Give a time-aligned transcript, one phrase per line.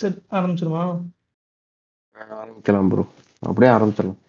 [0.00, 0.82] சரி ஆரம்பிச்சிருமா?
[2.40, 3.04] ஆரம்பிக்கலாம் ப்ரோ
[3.48, 4.20] அப்படியே ஆரம்பிச்சிடலாம்.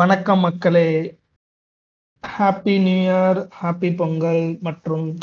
[0.00, 1.18] வணக்கம் மக்களே.
[2.38, 5.18] Happy new year happy Pongal மற்றும்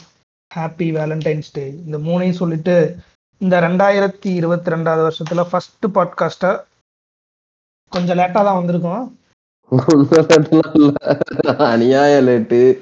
[0.55, 2.95] ஹாப்பி வேலண்டைன்ஸ் டே இந்த மூணையும் சொல்லிட்டு
[3.37, 6.63] இந்த ரெண்டாயிரத்தி இருபத்தி ரெண்டாவது வருஷத்துல ஃபர்ஸ்ட் பாட்காஸ்டா
[7.89, 9.11] கொஞ்சம் லேட்டா தான் வந்திருக்கோம்.
[11.73, 12.79] அநியாய லேட்டு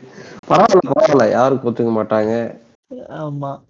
[0.48, 1.30] பரவாயில்ல பரவாயில்ல.
[1.30, 2.56] யாரும் கொத்துக்க மாட்டாங்க.
[2.94, 3.62] ஆமா.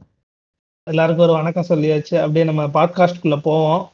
[0.90, 2.16] எல்லாருக்கும் ஒரு வணக்கம் சொல்லியாச்சு.
[2.16, 3.92] அப்படியே நம்ம பாட்காஸ்ட்குள்ள போவோம்.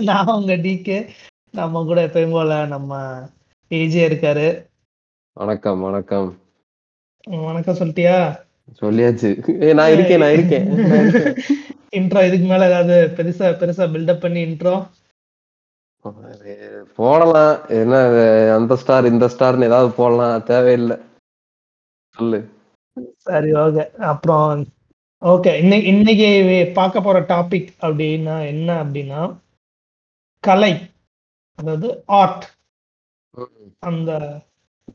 [0.00, 1.08] நான் உங்க டிகே
[1.50, 3.22] நம்ம கூட எப்பயும் போல நம்ம
[3.74, 4.48] ஏஜே இருக்காரு.
[5.32, 6.28] வணக்கம் வணக்கம்.
[7.26, 8.16] வணக்கம் சொல்லிட்டியா?
[8.80, 9.30] சொல்லியாச்சு.
[9.74, 10.68] நான் இருக்கேன் நான் இருக்கேன்.
[11.96, 14.76] இன்ட்ரோ இதுக்கு மேல ஏதாவது பெருசா பெருசா பில்டப் பண்ணி இன்ட்ரோ
[16.94, 17.68] போடலாம்.
[17.68, 18.00] என்ன
[18.54, 20.42] அந்த ஸ்டார் இந்த ஸ்டார்னு ஏதாவது போடலாம்.
[20.42, 20.96] தேவையில்லை.
[22.16, 22.40] சொல்லு.
[23.16, 24.64] சரி ஓகே அப்புறம்
[25.22, 29.20] ஓகே இன்னைக்கு இன்னைக்கு பார்க்க போற டாபிக் அப்படின்னா என்ன அப்படின்னா
[30.44, 30.72] கலை.
[31.58, 32.44] அதாவது ஆர்ட்
[33.90, 34.10] அந்த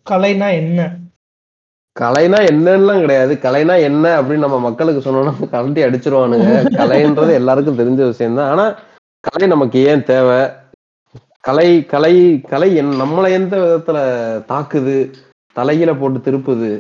[0.10, 0.80] கலைனா என்ன?
[1.96, 3.34] கலைனா என்னன்னுலாம் கிடையாது.
[3.46, 6.50] கலைனா என்ன அப்படின்னு நம்ம மக்களுக்கு சொன்னோம்னா கலட்டி அடிச்சிருவானுங்க.
[6.80, 8.66] கலைன்றது எல்லாருக்கும் தெரிஞ்ச விஷயம் தான் ஆனா
[9.28, 10.40] கலை நமக்கு ஏன் தேவை?
[11.48, 12.14] கலை கலை
[12.52, 13.98] கலை என் நம்மளை எந்த விதத்துல
[14.52, 14.96] தாக்குது?
[15.56, 16.72] தலையில போட்டு திருப்புது?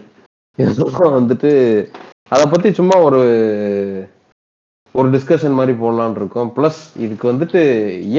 [0.58, 1.52] இதெல்லாம் வந்துட்டு
[2.30, 3.22] அதை பத்தி சும்மா ஒரு
[4.96, 6.50] ஒரு டிஸ்கஷன் மாதிரி போடலாம்னு இருக்கோம்.
[6.56, 7.62] ப்ளஸ் இதுக்கு வந்துட்டு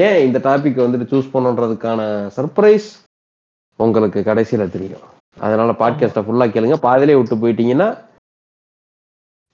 [0.05, 2.01] ஏன் இந்த டாபிக் வந்துட்டு சூஸ் பண்ணுன்றதுக்கான
[2.37, 2.89] சர்ப்ரைஸ்
[3.81, 5.05] உங்களுக்கு கடைசியில தெரியும்.
[5.39, 6.75] அதனால பாட்காஸ்ட்டை ஃபுல்லா கேளுங்க.
[6.75, 7.89] பாதிலே விட்டு போயிட்டீங்கன்னா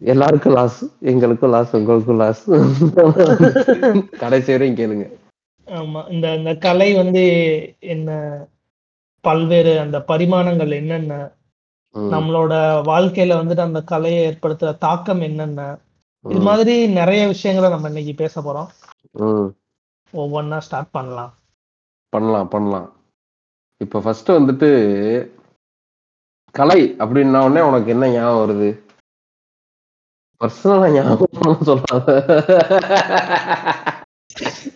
[0.01, 2.43] எல்லாருக்கும் லாஸ் எங்களுக்கும் லாஸ் உங்களுக்கும் லாஸ்
[4.19, 5.05] கடைசி வரையும் கேளுங்க.
[5.65, 6.11] ஆமா.
[6.11, 7.23] இந்த இந்த கலை வந்து
[7.79, 8.09] என்ன
[9.21, 11.31] பல்வேறு அந்த பரிமாணங்கள் என்னென்ன
[11.95, 12.53] நம்மளோட
[12.87, 15.77] வாழ்க்கையில வந்துட்டு அந்த கலையை ஏற்படுத்துற தாக்கம் என்னென்ன
[16.25, 18.69] இது மாதிரி நிறைய விஷயங்களை நம்ம இன்னைக்கு பேச போறோம்.
[19.11, 19.49] ம்.
[20.17, 21.33] ஒவ்வொன்றா ஸ்டார்ட் பண்ணலாம்.
[22.09, 22.87] பண்ணலாம் பண்ணலாம்.
[23.81, 24.69] இப்ப ஃபர்ஸ்ட் வந்துட்டு
[26.55, 28.69] கலை அப்படின்ன உடனே உனக்கு என்ன ஞாபகம் வருது?
[30.41, 32.07] பர்சனலா ஞாபகம் சொல்லாத.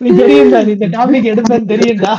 [0.04, 2.12] நீ தெரியும்டா நீ இந்த டாபிக் எடுப்பேன்னு தெரியும்டா.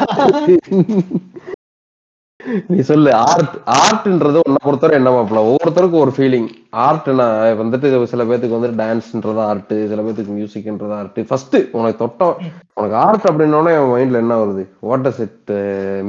[2.74, 5.42] நீ சொல்லு ஆர்ட் ஆர்ட்ன்றது உன்னை பொறுத்தவரை என்ன மாப்பிள?
[5.50, 6.48] ஒவ்வொருத்தருக்கும் ஒரு ஃபீலிங்
[6.86, 7.28] ஆர்ட்னா
[7.62, 12.36] வந்துட்டு சில பேத்துக்கு வந்து டான்ஸ்ன்றது ஆர்ட் சில பேத்துக்கு மியூசிக்ன்றது ஆர்ட் ஃபர்ஸ்ட் உனக்கு தொட்டம்
[12.80, 14.66] உனக்கு ஆர்ட் அப்படின்னோடனே மைண்ட்ல என்ன வருது?
[14.90, 15.54] வாட் டஸ் இட்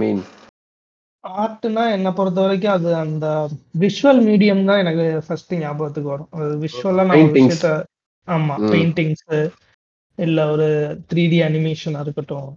[0.03, 0.23] மீன்
[1.25, 3.27] ஆர்ட்னா என்னை பொறுத்த வரைக்கும் அது அந்த
[3.83, 7.31] விஷுவல் மீடியம் தான் எனக்கு ஃபர்ஸ்ட் ஞாபகத்துக்கு வரும் அது விஷுவலா நான்.
[7.37, 7.71] விஷயத்த
[8.29, 8.55] ஆமா.
[8.71, 9.25] பெயிண்டிங்ஸ்
[10.19, 10.67] இல்ல ஒரு
[11.11, 12.51] த்ரீ டி அனிமேஷனா இருக்கட்டும்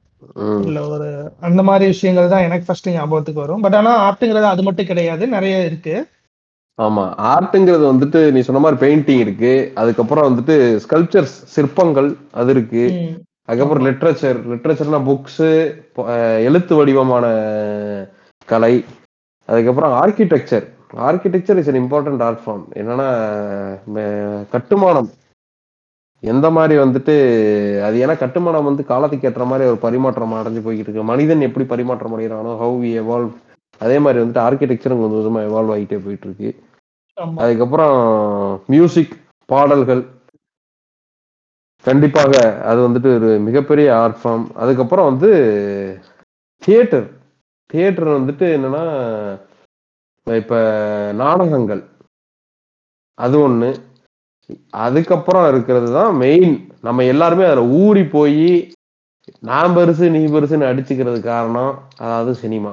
[0.64, 1.08] இல்ல ஒரு
[1.42, 5.58] அந்த மாதிரி விஷயங்கள் தான் எனக்கு ஃபர்ஸ்ட் ஞாபகத்துக்கு வரும் பட் ஆனா ஆர்ட்டுங்கிறது அது மட்டும் கிடையாது நிறைய
[5.70, 5.96] இருக்கு
[6.80, 12.84] ஆமா ஆர்ட்ங்கிறது வந்துட்டு நீ சொன்ன மாதிரி பெயிண்டிங் இருக்கு அதுக்கப்புறம் வந்துட்டு ஸ்கல்ப்சர்ஸ் சிற்பங்கள் அது இருக்கு
[13.50, 13.86] அதுக்கப்புறம்.
[13.88, 15.44] லிட்ரேச்சர் லிட்ரேச்சர்னா புக்ஸ்
[16.44, 17.26] எழுத்து வடிவமான
[18.48, 18.74] கலை
[19.50, 20.66] அதுக்கப்புறம் architecture
[21.08, 23.08] architecture is an important art form என்னன்னா
[24.54, 25.10] கட்டுமானம்.
[26.24, 27.16] எந்த மாதிரி வந்துட்டு
[27.88, 32.16] அது ஏன்னா கட்டுமானம் வந்து காலத்துக்கு ஏற்ற மாதிரி ஒரு பரிமாற்றம் அடைஞ்சு போய்கிட்டு இருக்கு மனிதன் எப்படி பரிமாற்றம்
[32.16, 33.34] அடைகிறானோ ஹவு வி எவால்வ்
[33.82, 36.50] அதே மாதிரி வந்துட்டு ஆர்கிடெக்சரும் கொஞ்சம் கொஞ்சமா எவால்வ் ஆகிட்டே போயிட்டு இருக்கு
[37.44, 37.98] அதுக்கப்புறம்
[38.74, 39.14] மியூசிக்
[39.50, 40.02] பாடல்கள்.
[41.86, 42.34] கண்டிப்பாக
[42.70, 45.30] அது வந்துட்டு ஒரு மிகப்பெரிய ஆர்ட் ஃபார்ம் அதுக்கப்புறம் வந்து
[46.62, 47.08] தியேட்டர்
[47.70, 48.84] தியேட்டர் வந்துட்டு என்னன்னா
[50.28, 50.56] இப்ப
[51.22, 51.82] நாடகங்கள்.
[53.18, 53.70] அது ஒண்ணு.
[54.86, 56.54] அதுக்கப்புறம் இருக்கிறது தான் மெயின்
[56.88, 58.50] நம்ம எல்லாருமே அதுல ஊறி போய்
[59.44, 61.74] நான் பெருசு நீ பெருசுன்னு அடிச்சுக்கிறது காரணம்
[62.04, 62.72] அதாவது சினிமா.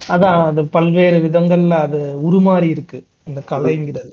[0.00, 2.98] அதான் அது பல்வேறு விதங்கள்ல அது உருமாறி இருக்கு
[3.28, 4.12] இந்த கலைங்கிறது.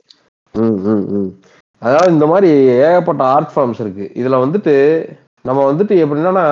[1.82, 2.50] அதாவது இந்த மாதிரி
[2.86, 4.06] ஏகப்பட்ட ஆர்ட் ஃபார்ம்ஸ் இருக்கு.
[4.22, 4.76] இதுல வந்துட்டு
[5.46, 6.48] நம்ம வந்துட்டு எப்படின்னா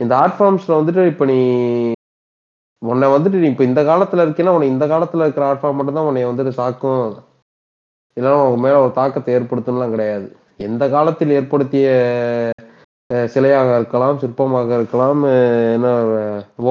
[0.00, 1.38] இந்த ஆர்ட் ஃபார்ம்ஸ்ல வந்துட்டு இப்ப நீ
[2.82, 6.08] உன்னை வந்துட்டு நீ இப்ப இந்த காலத்துல இருக்கேன்னா உன்னை இந்த காலத்துல இருக்கிற ஆர்ட் ஃபார்ம் மட்டும் தான்
[6.08, 7.06] உன்னை வந்துட்டு தாக்கும்.
[8.16, 10.26] இல்லைன்னா உங்க மேல ஒரு தாக்கத்தை ஏற்படுத்தணும்லாம் கிடையாது.
[10.66, 11.86] எந்த காலத்தில் ஏற்படுத்திய
[13.34, 15.22] சிலையாக இருக்கலாம் சிற்பமாக இருக்கலாம்
[15.76, 15.88] என்ன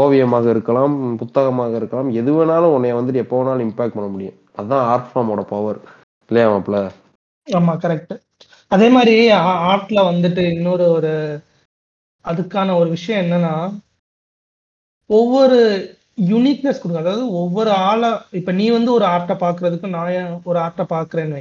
[0.02, 4.38] ஓவியமாக இருக்கலாம் புத்தகமாக இருக்கலாம் எது வேணாலும் உன்னை வந்துட்டு எப்போ வேணாலும் இம்பாக்ட் பண்ண முடியும்.
[4.58, 5.80] அதுதான் ஆர்ட் ஃபார்மோட பவர்
[6.30, 6.80] இல்லையா மாப்பிள்ள?
[7.48, 8.14] ஆமா கரெக்ட்
[8.76, 9.16] அதே மாதிரி
[9.72, 11.14] ஆர்ட்ல வந்துட்டு இன்னொரு ஒரு
[12.26, 13.56] அதுக்கான ஒரு விஷயம் என்னன்னா
[15.10, 15.58] ஒவ்வொரு
[16.30, 21.40] யூனிக்னஸ் கொடுக்கும் அதாவது ஒவ்வொரு ஆளா இப்ப நீ வந்து ஒரு ஆர்ட்டை பாக்குறதுக்கு நான் ஒரு ஆர்ட்டை பாக்குறேன்னு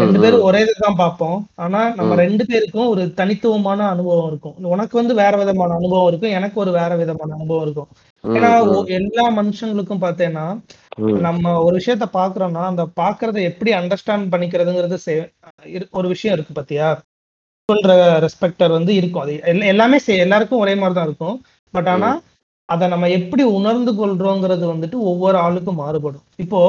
[0.00, 4.56] ரெண்டு பேரும் ஒரே இதுதான் பார்ப்போம் ஆனா நம்ம ரெண்டு பேருக்கும் ஒரு தனித்துவமான அனுபவம் இருக்கும்.
[4.66, 7.90] உனக்கு வந்து வேற விதமான அனுபவம் இருக்கும் எனக்கு ஒரு வேற விதமான அனுபவம் இருக்கும்.
[8.24, 8.50] ஏன்னா
[8.98, 10.46] எல்லா மனுஷங்களுக்கும் பார்த்தேன்னா
[11.28, 14.98] நம்ம ஒரு விஷயத்த பாக்குறோம்னா அந்த பாக்குறத எப்படி அண்டர்ஸ்டாண்ட் பண்ணிக்கிறதுங்கிறது
[15.90, 16.88] ஒரு விஷயம் இருக்கு பாத்தியா?
[17.68, 17.92] சொல்ற
[18.24, 19.22] ரெஸ்பெக்டர் வந்து இருக்கும்.
[19.22, 21.36] அது எல்லா- எல்லாமே எல்லாருக்கும் ஒரே மாதிரி தான் இருக்கும்.
[21.74, 22.10] பட் ஆனா
[22.68, 26.24] அதை நம்ம எப்படி உணர்ந்து கொள்றோங்கிறது வந்துட்டு ஒவ்வொரு ஆளுக்கும் மாறுபடும்.
[26.36, 26.60] இப்போ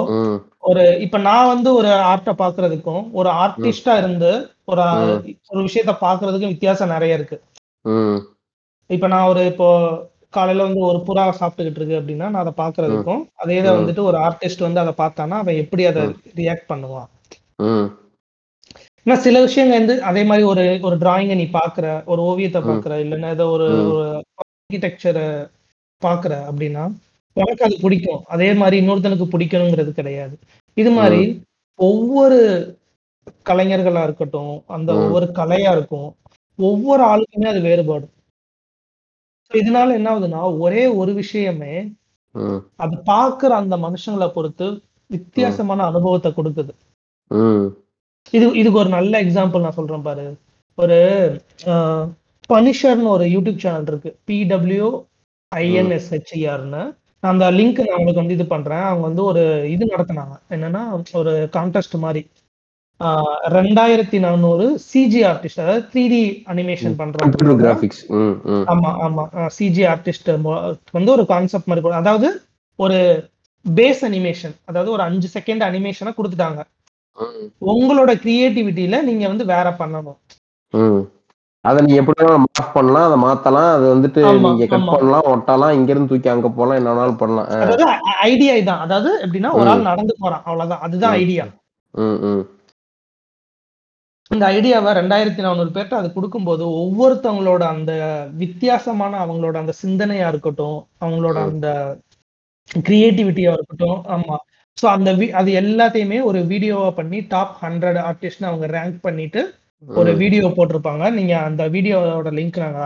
[0.63, 4.31] ஒரு இப்ப நான் வந்து ஒரு ஆர்ட்டை பாக்குறதுக்கும் ஒரு ஆர்டிஸ்டா இருந்து
[4.65, 4.83] ஒரு
[5.49, 7.37] ஒரு விஷயத்த பாக்குறதுக்கும் வித்தியாசம் நிறைய இருக்கு.
[8.89, 9.67] இப்ப நான் ஒரு இப்போ
[10.33, 14.59] காலையில வந்து ஒரு புறா சாப்பிட்டுக்கிட்டு இருக்கு அப்படின்னா நான் அதை பாக்குறதுக்கும் அதே ம், வந்துட்டு ஒரு ஆர்டிஸ்ட்
[14.59, 16.03] வந்து அதை பார்த்தானா அவன் எப்படி அதை
[16.35, 17.09] ரியாக்ட் பண்ணுவான்?
[19.05, 23.29] ஏன்னா சில விஷயங்கள் வந்து அதே மாதிரி ஒரு ஒரு டிராயிங்கை நீ பாக்குற ஒரு ஓவியத்தை பாக்குற இல்லைன்னா
[23.37, 23.67] ஏதோ ஒரு
[24.41, 25.25] ஆர்கிடெக்சரை
[26.01, 26.83] பாக்குற அப்படின்னா
[27.37, 28.21] உனக்கு அது பிடிக்கும்.
[28.33, 30.35] அதே மாதிரி இன்னொருத்தனுக்கு பிடிக்கணுங்கிறது கிடையாது.
[30.77, 31.21] இது மாதிரி
[31.79, 32.39] ஒவ்வொரு
[33.49, 36.09] கலைஞர்களா இருக்கட்டும் அந்த ஒவ்வொரு கலையா இருக்கும்
[36.59, 38.13] ஒவ்வொரு ஆளுக்குமே அது வேறுபாடும்
[39.51, 41.73] இதனால என்ன ஆகுதுன்னா ஒரே ஒரு விஷயமே
[42.83, 44.67] அது பாக்குற அந்த மனுஷங்களை பொறுத்து
[45.09, 46.73] வித்தியாசமான அனுபவத்தை கொடுக்குது.
[48.33, 50.25] இது இதுக்கு ஒரு நல்ல எக்ஸாம்பிள் நான் சொல்றேன் பாரு.
[50.77, 50.97] ஒரு
[52.49, 54.11] பனிஷர்னு ஒரு யூடியூப் சேனல் இருக்கு.
[54.29, 54.87] பிடபிள்யூ
[55.51, 56.83] ஐஎன்எஸ்ஹெச்இஆர்னு
[57.23, 58.85] நான் அந்த லிங்க் நான் உங்களுக்கு வந்து இது பண்றேன்.
[58.87, 59.43] அவங்க வந்து ஒரு
[59.73, 60.35] இது நடத்துனாங்க.
[60.55, 60.81] என்னன்னா
[61.21, 62.23] ஒரு கான்டெஸ்ட் மாதிரி.
[63.55, 66.19] ரெண்டாயிரத்தி நானூறு சிஜி ஆர்டிஸ்ட் அதாவது த்ரீ டி
[66.51, 66.93] அனிமேஷன்
[68.19, 68.35] ம்,
[68.73, 69.23] ஆமா ஆமா.
[69.57, 70.29] சிஜி ஆர்டிஸ்ட்
[70.97, 71.93] வந்து ஒரு கான்செப்ட் மாதிரி.
[72.01, 72.27] அதாவது
[72.79, 72.99] ஒரு
[73.65, 76.61] பேஸ் அனிமேஷன் அதாவது ஒரு அஞ்சு செகண்ட் அனிமேஷனை கொடுத்துட்டாங்க.
[77.71, 80.19] உங்களோட கிரியேட்டிவிட்டியில நீங்க வந்து வேற பண்ணணும்.
[81.65, 86.11] அதை நீங்க எப்படி மார்க் பண்ணலாம் அதை மாத்தலாம் அது வந்துட்டு நீங்க கட் பண்ணலாம் ஒட்டலாம் இங்க இருந்து
[86.11, 87.47] தூக்கி அங்க போலாம் என்ன வேணாலும் பண்ணலாம்.
[87.57, 87.85] அதாவது
[88.29, 88.81] ஐடியா இதான்.
[88.85, 90.43] அதாவது எப்படின்னா ஒரு ஆள் நடந்து போறான்.
[90.47, 90.83] அவ்வளவுதான்.
[90.87, 91.45] அதுதான் ஐடியா
[94.31, 97.91] இந்த ஐடியாவை ரெண்டாயிரத்தி நானூறு பேர்ட்ட அது கொடுக்கும்போது ஒவ்வொருத்தவங்களோட அந்த
[98.43, 101.67] வித்தியாசமான அவங்களோட அந்த சிந்தனையா இருக்கட்டும் அவங்களோட அந்த
[102.87, 104.37] கிரியேட்டிவிட்டியா இருக்கட்டும் ஆமா.
[104.77, 105.09] ஸோ அந்த
[105.39, 109.41] அது எல்லாத்தையுமே ஒரு வீடியோவா பண்ணி டாப் ஹண்ட்ரட் ஆர்டிஸ்ட்னு அவங்க ரேங்க் பண்ணிட்டு
[109.83, 111.03] ஒரு வீடியோ போட்டிருப்பாங்க.
[111.17, 112.81] நீங்க அந்த வீடியோவோட லிங்க் நாங்க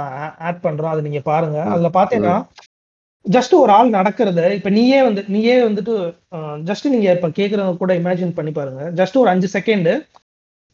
[0.48, 0.94] ஆட் பண்றோம்.
[0.94, 1.57] அதை நீங்க பாருங்க.
[1.74, 2.38] அதுல பாத்தீங்கன்னா
[3.25, 4.44] ஜஸ்ட் ஒரு ஆள் நடக்கிறது.
[4.57, 5.94] இப்ப நீயே வந்து நீயே வந்துட்டு
[6.69, 8.83] ஜஸ்ட் நீங்க இப்ப கேக்குறவங்க கூட இமேஜின் பண்ணி பாருங்க.
[9.00, 9.90] ஜஸ்ட் ஒரு அஞ்சு செகண்ட்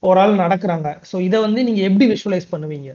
[0.03, 0.89] ஒரு ஆள் நடக்கிறாங்க.
[1.09, 2.89] ஸோ இதை வந்து நீங்க எப்படி விஷுவலைஸ் பண்ணுவீங்க.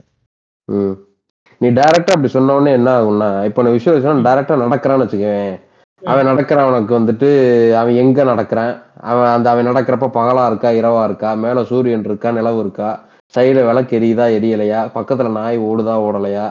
[1.61, 5.55] நீ டைரக்டா அப்படி சொன்ன உடனே என்ன ஆகும்னா இப்போ நான் விஷயம் டைரக்டா நடக்கிறான்னு வச்சுக்கவேன்
[6.01, 7.29] அவன் நடக்கிறவனுக்கு வந்துட்டு
[7.79, 8.73] அவன் எங்க நடக்கிறான்?
[9.03, 12.89] அவன் அந்த அவன் நடக்கிறப்ப பகலா இருக்கா இரவா இருக்கா மேல சூரியன் இருக்கா நிலவு இருக்கா?
[13.33, 14.79] சைடுல விளக்கு எரியுதா எரியலையா?
[14.95, 16.45] பக்கத்துல நாய் ஓடுதா ஓடலையா?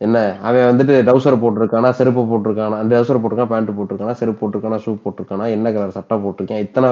[0.00, 0.18] என்ன?
[0.46, 5.72] அவன் வந்துட்டு டவுசர் போட்டிருக்கானா செருப்பு போட்டிருக்கானா டவுசர் போட்டிருக்கான் பேண்ட் போட்டிருக்கானா செருப்பு போட்டிருக்கானா ஷூ போட்டிருக்கானா என்ன
[5.74, 6.62] கலர் சட்டை போட்டிருக்கேன்?
[6.66, 6.88] இத்தனை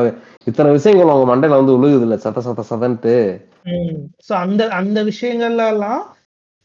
[0.46, 3.16] இத்தனை விஷயங்கள் அவங்க மண்டையில வந்து உழுகுது இல்ல சத சத சதன்ட்டு.
[4.28, 6.02] சோ அந்த அந்த விஷயங்கள்ல எல்லாம்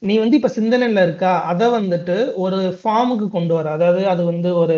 [0.02, 1.34] நீ வந்து இப்ப சிந்தனையில இருக்கா?
[1.52, 4.78] அதை வந்துட்டு ஒரு ஃபார்முக்கு கொண்டு வர அதாவது அது வந்து ஒரு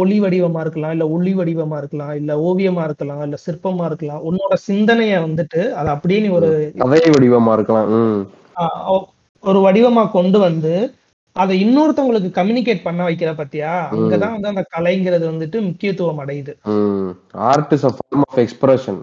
[0.00, 4.22] ஒளி வடிவமா இருக்கலாம் இல்ல ஒளி வடிவமா இருக்கலாம் இல்ல ஓவியமா இருக்கலாம் இல்ல சிற்பமா இருக்கலாம்.
[4.28, 7.90] உன்னோட சிந்தனைய வந்துட்டு அதை அப்படியே நீ ஒரு கதை வடிவமா இருக்கலாம்
[9.44, 10.72] ஒரு வடிவமா கொண்டு வந்து
[11.36, 13.72] அதை இன்னொருத்தவங்களுக்கு கம்யூனிகேட் பண்ண வைக்கிற பத்தியா?
[13.92, 16.52] அங்கதான் வந்து அந்த கலைங்கிறது வந்துட்டு முக்கியத்துவம் அடையுது.
[17.50, 18.98] Art is form of expression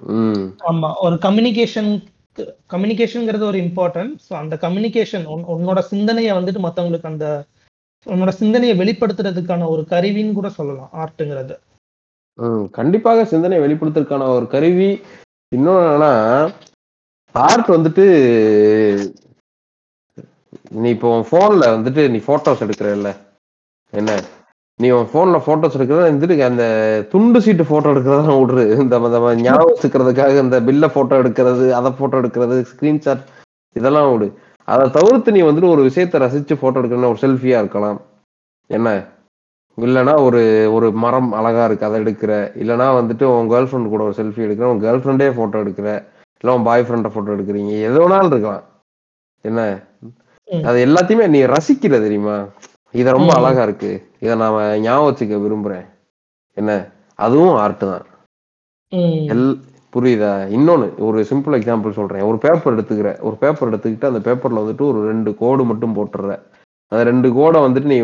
[0.70, 1.92] ஆமா ஒரு கம்யூனிகேஷன்
[2.70, 5.24] கம்யூனிகேஷன்ங்கிறது ஒரு இம்பார்ட்டன்ட் ஸோ அந்த கம்யூனிகேஷன்
[5.56, 7.28] உன்னோட சிந்தனையை வந்துட்டு மத்தவங்களுக்கு அந்த
[8.06, 11.56] நம்மளோட சிந்தனையை வெளிப்படுத்துறதுக்கான ஒரு கருவின்னு கூட சொல்லலாம் ஆர்ட்டுங்கிறது.
[12.78, 14.90] கண்டிப்பாக சிந்தனை வெளிப்படுத்துறதுக்கான ஒரு கருவி.
[15.52, 16.12] இன்னொன்னு என்னன்னா
[17.36, 18.06] ஆர்ட் வந்துட்டு
[20.78, 23.10] நீ இப்போ உன் போன்ல வந்துட்டு நீ போட்டோஸ் எடுக்கிறல்ல
[23.94, 24.12] என்ன?
[24.80, 26.64] நீ உன் போன்ல போட்டோஸ் எடுக்கிறத வந்துட்டு அந்த
[27.12, 32.20] துண்டு சீட்டு போட்டோ எடுக்கிறதா விடுறு இந்த இந்த ஞாபகம் வச்சுக்கிறதுக்காக இந்த பில்ல போட்டோ எடுக்கிறது அதை போட்டோ
[32.22, 33.24] எடுக்கிறது ஸ்கிரீன்ஷாட்
[33.76, 34.28] இதெல்லாம் விடு.
[34.68, 38.00] அதை தவிர்த்து நீ வந்துட்டு ஒரு விஷயத்தை ரசிச்சு போட்டோ எடுக்கணும்னா ஒரு செல்ஃபியா இருக்கலாம்.
[38.70, 38.90] என்ன?
[39.78, 40.42] இல்லைன்னா ஒரு
[40.74, 42.32] ஒரு மரம் அழகா இருக்கு அதை எடுக்கிற.
[42.62, 45.90] இல்லைன்னா வந்துட்டு உன் கேர்ள் ஃப்ரெண்ட் கூட ஒரு செல்ஃபி எடுக்கிற உன் கேர்ள் ஃப்ரெண்டே போட்டோ எடுக்கிற.
[46.42, 47.74] இல்லை உன் பாய் ஃப்ரெண்டை போட்டோ எடுக்கிறீங்க.
[47.82, 48.64] எது வேணாலும் இருக்கலாம்.
[49.42, 49.62] என்ன.
[50.64, 52.38] அது எல்லாத்தையுமே நீ ரசிக்கிற தெரியுமா?
[52.92, 53.32] இது ரொம்ப.
[53.34, 53.92] அழகா இருக்கு.
[54.20, 55.88] இதை நாம ஞாபகம் வச்சுக்க விரும்புறேன்.
[56.54, 56.74] என்ன?
[57.16, 58.06] அதுவும் ஆர்ட் தான்.
[59.34, 59.48] எல்
[59.94, 60.32] புரியுதா?
[60.58, 62.22] இன்னொன்னு ஒரு சிம்பிள் எக்ஸாம்பிள் சொல்றேன்.
[62.22, 66.40] ஒரு பேப்பர் எடுத்துக்கிற ஒரு பேப்பர் எடுத்துக்கிட்டு அந்த பேப்பர்ல வந்துட்டு ஒரு ரெண்டு கோடு மட்டும் போட்டுற
[66.92, 67.98] அந்த ரெண்டு கோடை வந்துட்டு நீ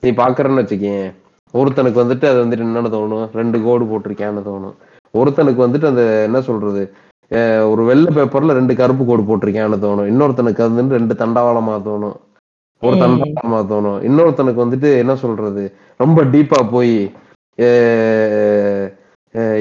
[0.00, 1.08] நீ பாக்குறன்னு வச்சுக்கேன்
[1.54, 3.28] ஒருத்தனுக்கு வந்துட்டு அது வந்துட்டு என்னன்னு தோணும்?
[3.40, 4.74] ரெண்டு கோடு போட்டிருக்கேன்னு தோணும்.
[5.14, 6.82] ஒருத்தனுக்கு வந்துட்டு அந்த என்ன சொல்றது
[7.70, 10.08] ஒரு வெள்ளை பேப்பர்ல ரெண்டு கருப்பு கோடு போட்டிருக்கேன்னு தோணும்.
[10.12, 12.16] இன்னொருத்தனுக்கு வந்து ரெண்டு தண்டவாளமா தோணும்.
[12.82, 13.00] ஒரு ம்.
[13.02, 13.98] தண்டவாளமா தோணும்.
[14.08, 15.64] இன்னொருத்தனுக்கு வந்துட்டு என்ன சொல்றது
[15.96, 16.94] ரொம்ப டீப்பா போய்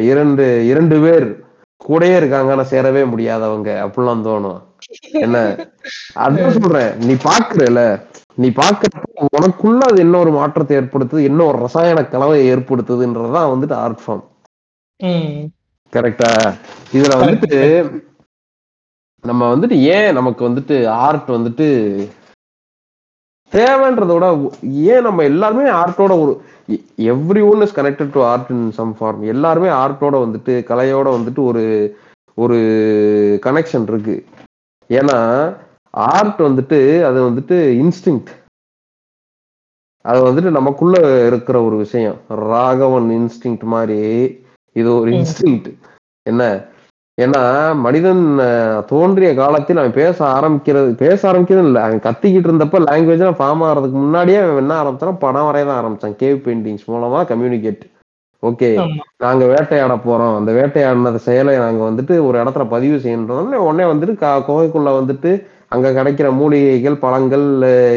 [0.10, 1.28] இரண்டு இரண்டு பேர்
[1.92, 3.70] கூடயே இருக்காங்க ஆனா சேரவே முடியாதவங்க.
[3.86, 4.60] அப்படிலாம் தோணும்.
[5.22, 5.38] என்ன?
[6.22, 6.92] அதான் சொல்றேன்.
[7.06, 7.82] நீ பாக்குறல
[8.38, 9.00] நீ பாக்குறப்ப
[9.38, 14.24] உனக்குள்ள அது என்ன ஒரு மாற்றத்தை ஏற்படுத்துது என்ன ஒரு ரசாயன கலவையை ஏற்படுத்துதுன்றதுதான் வந்துட்டு ஆர்ட் ஃபார்ம்
[15.94, 16.30] கரெக்டா
[16.94, 17.60] இதுல வந்துட்டு
[19.24, 21.68] நம்ம வந்துட்டு ஏன் நமக்கு வந்துட்டு ஆர்ட் வந்துட்டு
[23.52, 24.28] தேவைன்றத விட
[24.94, 26.42] ஏன் நம்ம எல்லாருமே ஆர்ட்டோட ஒரு
[27.52, 31.64] everyone is connected to art in some form எல்லாருமே ஆர்ட்டோட வந்துட்டு கலையோட வந்துட்டு ஒரு
[32.36, 32.58] ஒரு
[33.46, 34.26] கனெக்ஷன் இருக்கு.
[34.90, 35.18] ஏன்னா
[35.94, 38.22] ஆர்ட் வந்துட்டு அது வந்துட்டு இன்ஸ்டிங்
[40.06, 42.18] அது வந்துட்டு நமக்குள்ள இருக்கிற ஒரு விஷயம்.
[42.30, 44.00] ராகவன் இன்ஸ்டிங் மாதிரி
[44.76, 45.12] இது ஒரு.
[45.12, 45.74] இன்ஸ்டிங்
[46.26, 46.44] என்ன?
[47.18, 47.42] ஏன்னா
[47.76, 48.22] மனிதன்
[48.86, 51.82] தோன்றிய காலத்தில் அவன் பேச ஆரம்பிக்கிறது பேச ஆரம்பிக்கிறது இல்லை.
[51.82, 56.16] அவன் கத்திக்கிட்டு இருந்தப்ப லாங்குவேஜ் ஃபார்ம் ஆகிறதுக்கு முன்னாடியே அவன் என்ன ஆரம்பிச்சான் படம் வரைய தான் ஆரம்பிச்சான்.
[56.22, 57.82] கேவ் பெயிண்டிங்ஸ் மூலமா கம்யூனிகேட்
[58.44, 58.70] ஓகே.
[59.18, 60.36] நாங்க வேட்டையாட போறோம்.
[60.36, 65.32] அந்த வேட்டையாடினது செயலை நாங்க வந்துட்டு ஒரு இடத்துல பதிவு செய்யறோம்னு உடனே வந்துட்டு கா- குகைக்குள்ள வந்துட்டு
[65.68, 67.46] அங்க கிடைக்கிற மூலிகைகள் பழங்கள்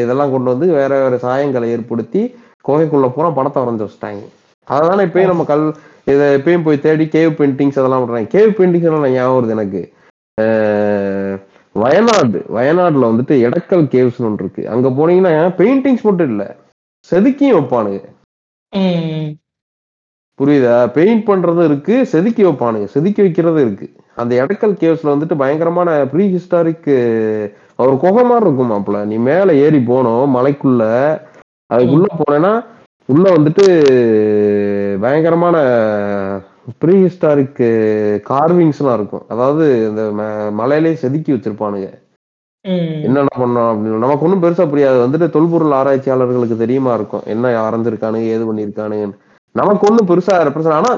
[0.03, 2.21] இதெல்லாம் கொண்டு வந்து வேற வேற சாயங்களை ஏற்படுத்தி
[2.67, 4.23] குகைக்குள்ள பூரா படத்தை வரைஞ்சு வச்சுட்டாங்க.
[4.67, 5.65] அதனால இப்பயும் நம்ம கல்
[6.07, 8.29] இதை எப்பயும் போய் தேடி கேவ் பெயிண்டிங்ஸ் அதெல்லாம் விடுறாங்க.
[8.35, 9.81] கேவ் பெயிண்டிங்ஸ் எல்லாம் ஞாபகம் வருது எனக்கு.
[11.75, 12.39] வயநாடு.
[12.57, 14.63] வயநாடுல வந்துட்டு எடக்கல் கேவ்ஸ்னு ஒன்று இருக்கு.
[14.73, 15.31] அங்க போனீங்கன்னா
[15.61, 16.43] பெயிண்டிங்ஸ் மட்டும் இல்ல
[17.09, 17.99] செதுக்கியும் வைப்பானுங்க.
[20.39, 20.75] புரியுதா?
[20.95, 22.85] பெயிண்ட் பண்றதும் இருக்கு செதுக்கி வைப்பானுங்க.
[22.93, 23.87] செதுக்கி வைக்கிறது இருக்கு.
[24.21, 26.89] அந்த எடக்கல் கேவ்ஸ்ல வந்துட்டு பயங்கரமான ப்ரீ ஹிஸ்டாரிக்
[27.83, 30.83] ஒரு குகை மாதிரி இருக்கும் மாப்பிள நீ மேல ஏறி போனோம் மலைக்குள்ள
[31.69, 32.53] அதுக்குள்ள போனேன்னா
[33.09, 33.65] உள்ள வந்துட்டு
[35.03, 35.55] பயங்கரமான
[36.81, 37.61] ப்ரீ ஹிஸ்டாரிக்
[38.29, 39.25] கார்விங்ஸ்லாம் இருக்கும்.
[39.33, 40.03] அதாவது இந்த
[40.59, 41.89] மலையிலேயே செதுக்கி வச்சிருப்பானுங்க.
[43.07, 44.97] என்னென்ன பண்ணோம் அப்படின்னு நமக்கு ஒன்றும் பெருசா புரியாது.
[45.05, 47.25] வந்துட்டு தொல்பொருள் ஆராய்ச்சியாளர்களுக்கு தெரியுமா இருக்கும்.
[47.33, 49.21] என்ன வரைஞ்சிருக்கானுங்க ஏது பண்ணியிருக்கானுங்கன்னு
[49.55, 50.93] நமக்கு ஒன்றும் பெருசா ரெப்ரசன்ட் ஆனா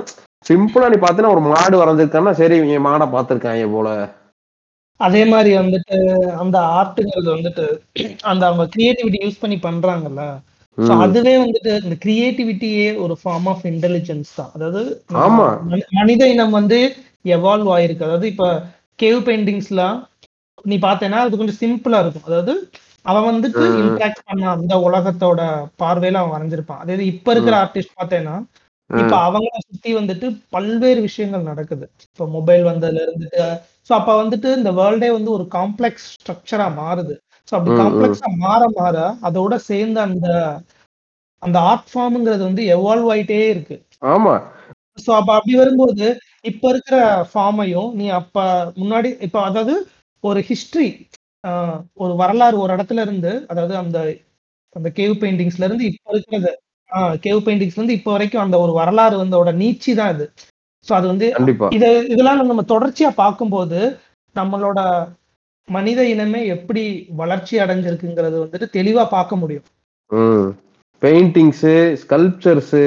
[0.45, 3.89] சிம்பிளா நீ பார்த்தீங்கன்னா ஒரு மாடு வரைஞ்சிருக்கான்னா சரி இவங்க மாடை பார்த்திருக்காங்க போல.
[4.99, 5.97] அதே மாதிரி வந்துட்டு
[6.43, 7.65] அந்த ஆர்ட்டுங்கிறது வந்துட்டு
[8.31, 10.23] அந்த அவங்க கிரியேட்டிவிட்டி யூஸ் பண்ணி பண்றாங்கல்ல?
[10.77, 11.01] ம்.
[11.03, 14.51] அதுவே வந்துட்டு இந்த கிரியேட்டிவிட்டியே ஒரு ஃபார்ம் ஆஃப் இன்டெலிஜென்ஸ் தான்.
[14.55, 14.81] அதாவது
[15.97, 16.79] மனித இனம் வந்து
[17.35, 18.07] எவால்வ் ஆயிருக்கு.
[18.07, 18.47] அதாவது இப்ப
[18.99, 19.97] கேவ் பெயிண்டிங்ஸ்லாம்
[20.65, 22.27] நீ பார்த்தேன்னா அது கொஞ்சம் சிம்பிளா இருக்கும்.
[22.29, 22.53] அதாவது
[23.05, 23.63] அவன் வந்துட்டு.
[23.81, 25.41] இன்ட்ராக்ட் பண்ண அந்த உலகத்தோட
[25.79, 26.81] பார்வையில அவன் வரைஞ்சிருப்பான்.
[26.83, 28.35] அதே இது இப்ப இருக்கிற ஆர்டிஸ்ட் பார்த்தேன்னா
[28.89, 31.85] இப்ப அவங்கள சுத்தி வந்துட்டு பல்வேறு விஷயங்கள் நடக்குது.
[32.07, 33.41] இப்ப மொபைல் வந்ததுல இருந்துட்டு
[33.89, 37.15] சோ அப்ப வந்துட்டு இந்த வேர்ல்டே வந்து ஒரு காம்ப்ளெக்ஸ் ஸ்ட்ரக்சரா மாறுது.
[37.47, 37.73] சோ அப்படி.
[37.79, 38.95] காம்ப்ளெக்ஸா மாற மாற
[39.27, 40.27] அதோட சேர்ந்து அந்த
[41.43, 43.75] அந்த ஆர்ட் ஃபார்ம்ங்கிறது வந்து எவால்வ் ஆயிட்டே இருக்கு.
[44.11, 44.35] ஆமா.
[44.97, 46.05] சோ அப்ப அப்படி வரும்போது
[46.45, 46.97] இப்ப இருக்கிற
[47.31, 48.37] ஃபார்மையும் நீ அப்ப
[48.77, 49.73] முன்னாடி இப்ப அதாவது
[50.23, 50.89] ஒரு ஹிஸ்டரி
[51.97, 53.97] ஒரு வரலாறு ஒரு இடத்துல இருந்து அதாவது அந்த
[54.75, 56.51] அந்த கேவ் பெயிண்டிங்ஸ்ல இருந்து இப்ப இருக்கிறது
[57.19, 60.25] கேவ் பெயிண்டிங்ஸ்ல இருந்து இப்ப வரைக்கும் அந்த ஒரு வரலாறு வந்தோட நீச்சி தான் இது.
[60.87, 61.27] சோ அது வந்து
[61.77, 63.79] இத இதெல்லாம் நம்ம தொடர்ச்சியா பார்க்கும்போது
[64.35, 64.79] நம்மளோட
[65.75, 66.83] மனித இனமே எப்படி
[67.21, 69.65] வளர்ச்சி அடைஞ்சிருக்குங்கிறது வந்துட்டு தெளிவா பார்க்க முடியும்.
[71.01, 72.83] Paintings sculptures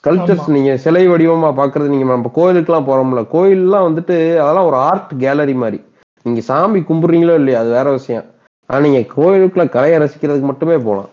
[0.00, 0.50] sculptures.
[0.56, 5.78] நீங்க சிலை வடிவமா பாக்குறது நீங்க நம்ம கோயிலுக்குலாம் போறோம்ல கோயில்லாம் வந்துட்டு அதெல்லாம் ஒரு ஆர்ட் கேலரி மாதிரி.
[6.26, 8.26] நீங்க சாமி கும்பிடுறீங்களோ இல்லையா அது வேற விஷயம்.
[8.70, 11.10] ஆனா நீங்க கோயிலுக்குள்ள கலையை ரசிக்கிறதுக்கு மட்டுமே போகலாம்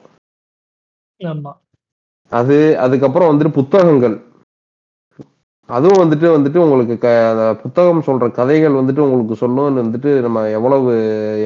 [2.32, 4.16] அது அதுக்கப்புறம் வந்துட்டு புத்தகங்கள்.
[5.68, 10.92] அதுவும் வந்துட்டு வந்துட்டு உங்களுக்கு க அந்த புத்தகம் சொல்ற கதைகள் வந்துட்டு உங்களுக்கு சொல்லணும்னு வந்துட்டு நம்ம எவ்வளவு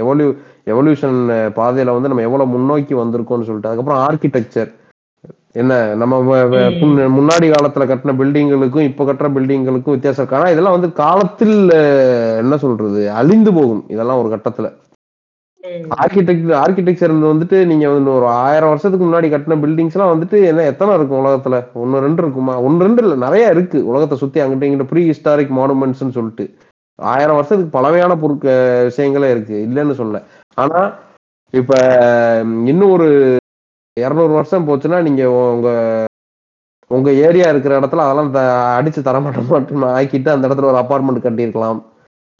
[0.01, 0.27] எவல்யூ
[0.65, 1.19] எவல்யூஷன்
[1.59, 4.71] பாதையில வந்து நம்ம எவ்வளவு முன்னோக்கி வந்திருக்கோம்னு சொல்லிட்டு அதுக்கப்புறம் ஆர்கிடெக்சர்
[5.53, 6.19] என்ன நம்ம
[7.17, 10.39] முன்னாடி காலத்துல கட்டின பில்டிங்களுக்கும் இப்ப கட்டுற பில்டிங்களுக்கும் வித்தியாசம் இருக்கு.
[10.39, 11.57] ஆனா இதெல்லாம் வந்து காலத்தில்
[12.37, 13.83] என்ன சொல்றது அழிந்து போகும்.
[13.87, 14.69] இதெல்லாம் ஒரு கட்டத்துல.
[16.01, 21.25] ஆர்கிடெக்ட் ஆர்கிடெக்சர் வந்துட்டு நீங்க ஒரு ஆயிரம் வருஷத்துக்கு முன்னாடி கட்டின பில்டிங்ஸ் எல்லாம் வந்துட்டு என்ன எத்தனை இருக்கும்
[21.25, 21.67] உலகத்துல?
[21.73, 22.61] ஒன்னு ரெண்டு இருக்குமா?
[22.61, 23.87] ஒன்னு ரெண்டு இல்ல நிறைய இருக்கு.
[23.87, 26.45] உலகத்தை சுத்தி அங்கிட்ட இங்கிட்ட ப்ரீ ஹிஸ்டாரிக் மானுமெண்ட்ஸ்னு சொல்லிட்டு.
[26.99, 28.47] ஆயிரம் வருஷத்துக்கு பழமையான பொருட்க
[28.89, 29.67] விஷயங்களே இருக்கு.
[29.69, 30.23] இல்லைன்னு சொல்ல
[30.55, 30.81] ஆனா
[31.53, 31.73] இப்ப
[32.65, 33.07] இன்னும் ஒரு
[33.97, 35.69] இருநூறு வருஷம் போச்சுன்னா நீங்க உங்க
[36.91, 39.83] உங்க ஏரியா இருக்கிற இடத்துல அதெல்லாம் த- அடிச்சு தரமாட்ட மாட்டோம்?
[39.97, 41.79] ஆக்கிட்டு அந்த இடத்துல ஒரு அபார்ட்மெண்ட் கட்டியிருக்கலாம்.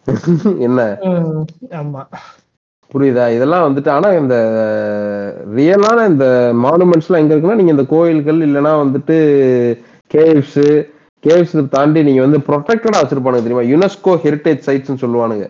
[0.60, 0.82] என்ன?
[1.82, 2.02] ஆமா.
[2.92, 3.26] புரியுதா?
[3.36, 4.36] இதெல்லாம் வந்துட்டு ஆனா இந்த
[5.60, 6.26] ரியலான இந்த
[6.66, 9.18] மானுமெண்ட்ஸ்லாம் எங்க இருக்குன்னா நீங்க இந்த கோயில்கள் இல்லைன்னா வந்துட்டு
[10.12, 10.60] கேவ்ஸ்
[11.24, 13.66] கேவ்ஸ் தாண்டி நீங்க வந்து ப்ரொடெக்டடா வச்சிருப்பானுங்க தெரியுமா?
[13.72, 15.46] யுனெஸ்கோ ஹெரிட்டேஜ் சைட்ஸ்னு சொல்லுவானுங்க.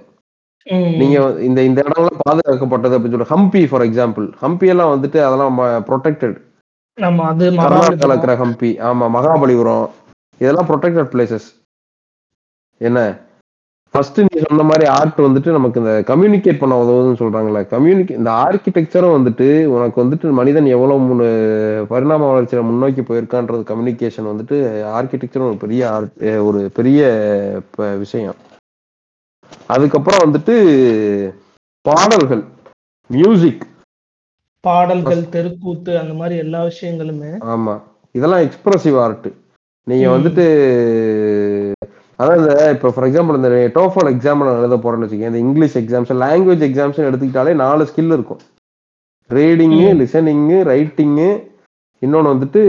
[1.02, 1.16] நீங்க
[1.48, 5.58] இந்த இந்த இடங்கள்லாம் பாதுகாக்கப்பட்டது அப்படின்னு சொல்லி ஹம்பி ஃபார் எக்ஸாம்பிள் ஹம்பி எல்லாம் வந்துட்டு அதெல்லாம்
[5.90, 6.36] ப்ரொடெக்டட்
[6.98, 8.14] கர்நாடகால.
[8.16, 9.88] இருக்கிற ஹம்பி ஆமா மகாபலிபுரம்.
[10.42, 11.48] இதெல்லாம் ப்ரொடெக்டட் பிளேசஸ்
[12.82, 13.00] என்ன?
[13.94, 17.62] ஃபர்ஸ்ட் நீ சொன்ன மாதிரி ஆர்ட் வந்துட்டு நமக்கு இந்த கம்யூனிகேட் பண்ண உதவுதுன்னு சொல்றாங்கல்ல.
[17.70, 21.28] கம்யூனிகே இந்த ஆர்கிடெக்சரும் வந்துட்டு உனக்கு வந்துட்டு மனிதன் எவ்வளவு முன்னு
[21.86, 24.58] பரிணாம வளர்ச்சியில முன்னோக்கி போயிருக்கான்றது கம்யூனிகேஷன் வந்துட்டு
[24.92, 25.82] ஆர்கிடெக்சர் ஒரு பெரிய
[26.20, 27.02] அஹ் ஒரு பெரிய
[28.00, 28.40] விஷயம்.
[29.68, 30.56] அதுக்கப்புறம் வந்துட்டு
[31.86, 32.44] பாடல்கள்
[33.10, 33.64] மியூசிக்
[34.64, 37.76] பாடல்கள் தெருக்கூத்து அந்த மாதிரி எல்லா விஷயங்களுமே ஆமா.
[38.16, 39.28] இதெல்லாம் எக்ஸ்பிரசிவ் ஆர்ட்
[39.88, 40.08] நீங்க.
[40.08, 40.46] வந்துட்டு
[42.22, 46.66] அதாவது இப்போ ஃபார் எக்ஸாம்பிள் இந்த டோஃபல் எக்ஸாம் நான் எழுத போறேன்னு வச்சுக்கேன் இந்த இங்கிலீஷ் எக்ஸாம்ஸ் லாங்குவேஜ்
[46.70, 48.40] எக்ஸாம்ஸ் எடுத்துக்கிட்டாலே நாலு ஸ்கில் இருக்கும்.
[49.30, 49.88] ரீடிங்கு.
[50.01, 51.48] லிசனிங்கு ரைட்டிங்கு
[52.00, 52.62] இன்னொன்று வந்துட்டு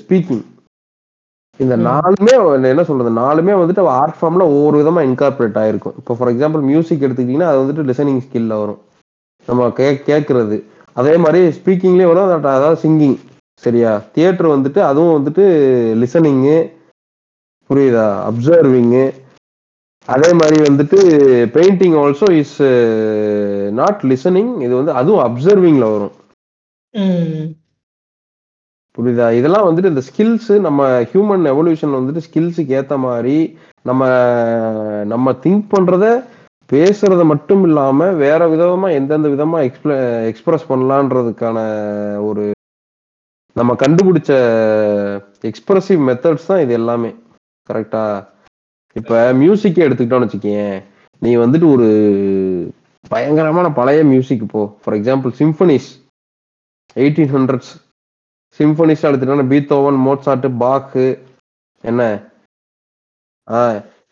[0.00, 0.44] ஸ்பீக்கிங்
[1.56, 1.76] இந்த.
[1.76, 5.96] நாலுமே என்ன சொல்றது நாலுமே வந்துட்டு ஆர்ட் ஃபார்ம்ல ஒவ்வொரு விதமா இன்கார்பரேட் ஆயிருக்கும்.
[5.96, 8.78] இப்போ ஃபார் எக்ஸாம்பிள் மியூசிக் எடுத்துக்கிட்டீங்கன்னா அது வந்துட்டு லிசனிங் ஸ்கில்ல வரும்.
[9.46, 13.18] நம்ம கே கேட்கறது அதே மாதிரி ஸ்பீக்கிங்லேயே வரும் அதாவது- அதாவது சிங்கிங்
[13.54, 14.02] சரியா?
[14.12, 15.44] தியேட்டர் வந்துட்டு அதுவும் வந்துட்டு
[16.02, 16.70] லிசனிங்கு
[17.70, 18.06] புரியுதா?
[18.28, 19.04] அப்சர்விங்கு
[20.08, 20.98] அதே மாதிரி வந்துட்டு
[21.56, 22.56] painting also is
[23.80, 26.14] not listening இது வந்து அதுவும் அப்சர்விங்ல வரும்.
[28.96, 29.26] புரியுதா?
[29.38, 30.80] இதெல்லாம் வந்துட்டு இந்த ஸ்கில்ஸ் நம்ம
[31.12, 33.36] ஹியூமன் எவல்யூஷன் வந்துட்டு ஸ்கில்ஸுக்கு ஏத்த மாதிரி
[33.84, 34.02] நம்ம
[35.12, 36.06] நம்ம திங்க் பண்றத
[36.70, 39.94] பேசுறத மட்டும் இல்லாம வேற விதமா எந்தெந்த விதமா எக்ஸ்பிர
[40.30, 41.58] எக்ஸ்பிரஸ் பண்ணலான்றதுக்கான
[42.28, 42.44] ஒரு
[43.56, 44.30] நம்ம கண்டுபிடிச்ச
[45.50, 47.10] எக்ஸ்பிரசிவ் மெத்தட்ஸ் தான் இது எல்லாமே.
[47.68, 48.04] கரெக்டா
[48.96, 50.74] இப்ப மியூசிக்கே எடுத்துக்கிட்டோம்னு வச்சுக்கேன்
[51.22, 51.88] நீ வந்துட்டு ஒரு
[53.12, 54.62] பயங்கரமான பழைய மியூசிக் போ.
[54.82, 55.88] For example symphonies
[57.02, 57.72] eighteen hundreds
[58.58, 61.06] symphonies எடுத்துட்டோம்னா பீத்தோவன் மோட்சாட்டு பாக்கு
[61.84, 62.02] என்ன?
[63.48, 63.60] ஆ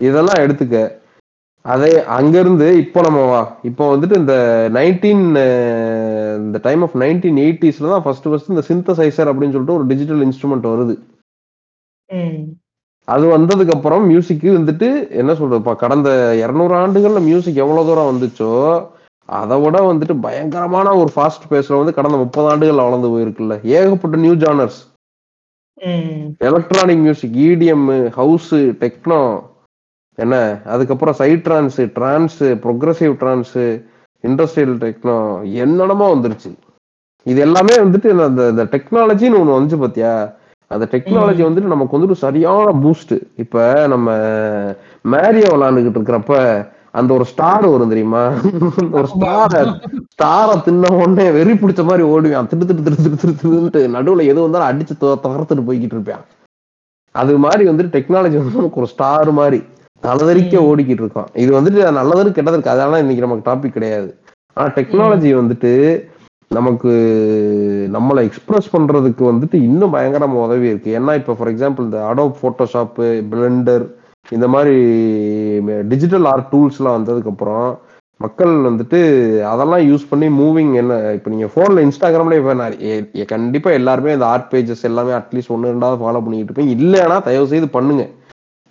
[0.08, 0.78] இதெல்லாம் எடுத்துக்க.
[1.64, 3.40] அதே அங்கிருந்து இப்போ நம்ம வா.
[3.68, 4.34] இப்போ வந்துட்டு இந்த
[4.78, 5.24] நைன்டீன்
[6.44, 10.66] இந்த டைம் ஆஃப் நைன்டீன் எயிட்டிஸ்ல தான் ஃபர்ஸ்ட் ஃபர்ஸ்ட் இந்த சிந்தசைசர் அப்படின்னு சொல்லிட்டு ஒரு டிஜிட்டல் இன்ஸ்ட்ருமெண்ட்
[10.72, 10.96] வருது.
[13.12, 14.88] அது வந்ததுக்கு அப்புறம் மியூசிக் வந்துட்டு
[15.20, 16.08] என்ன சொல்றதுப்பா கடந்த
[16.42, 18.50] இருநூறு ஆண்டுகள்ல மியூசிக் எவ்வளவு தூரம் வந்துச்சோ
[19.28, 23.56] அதை விட வந்துட்டு பயங்கரமான ஒரு ஃபாஸ்ட் பேஸ்ல வந்து கடந்த முப்பது ஆண்டுகள் வளர்ந்து போயிருக்குல்ல.
[23.76, 24.78] ஏகப்பட்ட new genres.
[26.48, 27.86] Electronic music EDM
[28.18, 28.50] house
[28.82, 29.20] techno
[30.18, 30.34] என்ன?
[30.74, 33.54] அதுக்கப்புறம் side trance trance progressive trance
[34.24, 35.16] industrial techno
[35.62, 36.50] என்னென்னமோ வந்துருச்சு.
[37.26, 40.12] இது எல்லாமே வந்துட்டு அந்த இந்த டெக்னாலஜின்னு ஒன்று வந்துச்சு பாத்தியா?
[40.70, 41.42] அந்த டெக்னாலஜி.
[41.44, 44.08] வந்துட்டு நமக்கு வந்துட்டு சரியான பூஸ்ட் இப்ப நம்ம
[45.04, 46.34] மேரியோ விளாண்டுகிட்டு இருக்கிறப்ப
[46.90, 48.22] அந்த ஒரு ஸ்டார் வரும் தெரியுமா?
[48.90, 49.52] ஒரு ஸ்டார
[50.14, 52.48] ஸ்டாரை தின்ன உடனே வெறி பிடிச்ச மாதிரி ஓடுவான்.
[52.50, 56.24] திட்டு திட்டு திட்டு திட்டு திட்டு திருட்டு நடுவுல எது வந்தாலும் அடிச்சு தகர்த்துட்டு போய்கிட்டு இருப்பான்.
[57.14, 59.60] அது மாதிரி வந்துட்டு டெக்னாலஜி வந்து நமக்கு ஒரு ஸ்டார் மாதிரி
[60.02, 60.66] தலதறிக்க ம்.
[60.68, 61.28] ஓடிக்கிட்டு இருக்கோம்.
[61.34, 64.10] இது வந்துட்டு நல்லது கெட்டது இருக்கு அதெல்லாம் இன்னைக்கு நமக்கு டாபிக் கிடையாது.
[64.56, 65.72] ஆனா டெக்னாலஜி வந்துட்டு
[66.50, 66.92] நமக்கு
[67.96, 73.06] நம்மளை எக்ஸ்பிரஸ் பண்ணுறதுக்கு வந்துட்டு இன்னும் பயங்கரமாக உதவி இருக்குது ஏன்னா இப்போ ஃபார் எக்ஸாம்பிள் இந்த அடோப் ஃபோட்டோஷாப்பு
[73.32, 73.84] பிளெண்டர்
[74.28, 74.74] இந்த மாதிரி
[75.92, 77.68] டிஜிட்டல் ஆர்ட் டூல்ஸ்லாம் வந்ததுக்கப்புறம்
[78.20, 78.98] மக்கள் வந்துட்டு
[79.50, 82.74] அதெல்லாம் யூஸ் பண்ணி மூவிங் என்ன இப்போ நீங்கள் ஃபோனில் இன்ஸ்டாகிராமில் இப்போ நான்
[83.34, 87.68] கண்டிப்பாக எல்லாருமே இந்த ஆர்ட் பேஜஸ் எல்லாமே அட்லீஸ்ட் ஒன்று ரெண்டாவது ஃபாலோ பண்ணிக்கிட்டு இருப்பேன் இல்லைன்னா தயவு செய்து
[87.76, 88.04] பண்ணுங்க.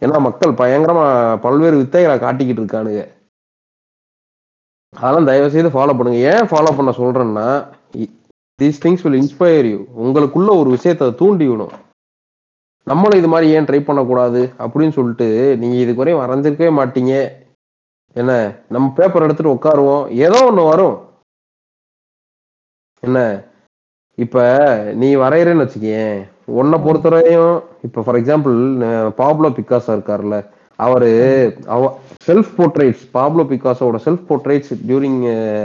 [0.02, 3.02] ஏன்னா மக்கள் பயங்கரமாக பல்வேறு வித்தைகளை காட்டிக்கிட்டு இருக்கானுங்க.
[4.94, 6.20] அதெல்லாம் தயவு செய்து ஃபாலோ பண்ணுங்க.
[6.32, 7.48] ஏன் ஃபாலோ பண்ண சொல்றேன்னா
[8.60, 11.76] these things will inspire you உங்களுக்குள்ள ஒரு விஷயத்தை தூண்டி விடும்.
[12.88, 15.28] நம்மளும் இது மாதிரி ஏன் ட்ரை பண்ணக்கூடாது அப்படின்னு சொல்லிட்டு
[15.62, 17.14] நீங்க இது குறையும் வரைஞ்சிருக்கவே மாட்டீங்க.
[18.16, 18.32] என்ன?
[18.74, 20.04] நம்ம பேப்பர் எடுத்துட்டு உட்காருவோம்.
[20.26, 20.98] ஏதோ ஒன்று வரும்.
[23.04, 23.20] என்ன?
[24.18, 24.38] இப்ப
[25.02, 26.16] நீ வரைகிறேன்னு வச்சுக்கேன்
[26.60, 27.54] உன்னை பொறுத்தவரையும்
[27.88, 28.56] இப்ப ஃபார் எக்ஸாம்பிள்
[29.20, 30.38] பாப்லோ பிக்காசா இருக்கார்ல
[30.80, 31.10] அவரு
[31.68, 31.84] அவ
[32.28, 35.22] செல்ஃப் போர்ட்ரேட்ஸ் பாப்லோ பிக்காசோட செல்ஃப் போர்ட்ரேட்ஸ் டியூரிங்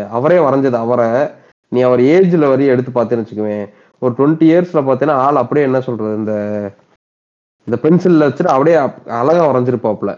[0.08, 0.72] அவரே வரைஞ்சது.
[0.76, 1.08] அவரை
[1.68, 3.66] நீ அவர் ஏஜ்ல வரையும் எடுத்து பார்த்தேன்னு வச்சுக்குவேன்
[3.98, 6.34] ஒரு டுவெண்ட்டி இயர்ஸ்ல பார்த்தீங்கன்னா ஆள் அப்படியே என்ன சொல்றது இந்த
[7.66, 10.12] இந்த பென்சில்ல வச்சுட்டு அப்படியே அப்- அழகா வரைஞ்சிருப்பாப்ல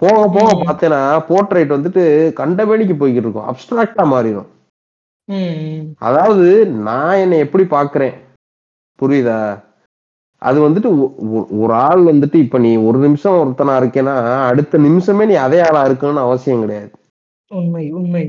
[0.00, 0.46] போக போக.
[0.64, 2.02] பார்த்தேன்னா போர்ட்ரேட் வந்துட்டு
[2.40, 3.48] கண்டமேனிக்கு போய்கிட்டு இருக்கும்.
[3.48, 4.48] அப்டிராக்டா மாறிடும்.
[5.98, 8.14] அதாவது நான் என்னை எப்படி பாக்குறேன்
[9.02, 9.38] புரியுதா?
[10.42, 10.90] அது வந்துட்டு
[11.60, 14.14] ஒரு ஆள் வந்துட்டு இப்ப நீ ஒரு நிமிஷம் ஒருத்தனா இருக்கேன்னா
[14.46, 16.90] அடுத்த நிமிஷமே நீ அதே ஆளா இருக்கணும்னு அவசியம் கிடையாது.
[17.50, 18.24] உண்மை உண்மை.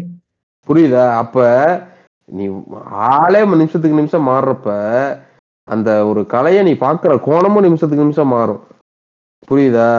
[0.67, 1.05] புரியுதா?
[1.15, 1.37] அப்ப
[2.29, 2.45] நீ
[3.13, 4.69] ஆளே நிமிஷத்துக்கு நிமிஷம் மாறுறப்ப
[5.67, 8.61] அந்த ஒரு கலையை நீ பாக்குற கோணமும் நிமிஷத்துக்கு நிமிஷம் மாறும்.
[9.47, 9.89] புரியுதா?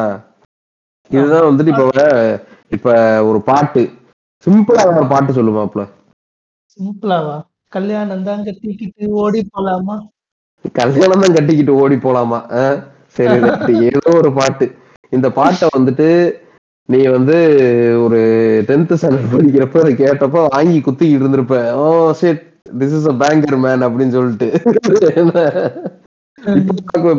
[1.11, 1.95] இதுதான் வந்துட்டு இப்ப
[2.77, 2.91] இப்ப
[3.25, 3.83] ஒரு பாட்டு.
[4.47, 5.83] சிம்பிளா ஒரு பாட்டு சொல்லுவாப்ல
[6.73, 7.37] சிம்பிளாவா?
[7.73, 9.97] கல்யாணம் தான் கட்டிக்கிட்டு ஓடி போலாமா?
[10.79, 12.41] கல்யாணம் தான் கட்டிக்கிட்டு ஓடி போலாமா?
[13.17, 13.37] சரி.
[13.91, 14.67] ஏதோ ஒரு பாட்டு
[15.13, 16.09] இந்த பாட்டை வந்துட்டு
[16.89, 17.37] நீ வந்து
[18.05, 18.21] ஒரு
[18.69, 21.85] டென்த் ஸ்டாண்டர்ட் படிக்கிறப்ப அதை கேட்டப்ப வாங்கி குத்திக்கிட்டு இருந்திருப்ப ஓ
[22.21, 22.43] shit
[22.81, 24.49] this is a banger man அப்படின்னு சொல்லிட்டு
[26.45, 27.11] உனக்கு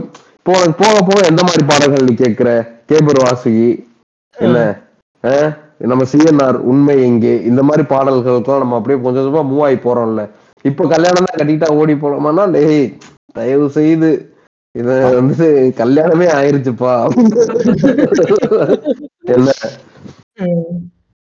[0.45, 2.49] போக போக எந்த மாதிரி பாடல்கள் நீ கேட்கிற
[2.89, 3.67] கேபர் வாசுகி
[4.35, 4.57] என்ன?
[5.83, 10.23] நம்ம சிஎன்ஆர் உண்மை எங்கே இந்த மாதிரி பாடல்களுக்கெல்லாம் நம்ம அப்படியே கொஞ்சம் கொஞ்சமா மூவ் ஆகி போறோம்ல
[10.65, 12.83] இப்ப கல்யாணம் தான் கட்டிட்டா ஓடி போலாமான்னா டேய்
[13.35, 14.09] தயவு செய்து
[14.75, 15.47] இத வந்து
[15.79, 16.93] கல்யாணமே ஆயிருச்சுப்பா.
[19.35, 19.49] என்ன.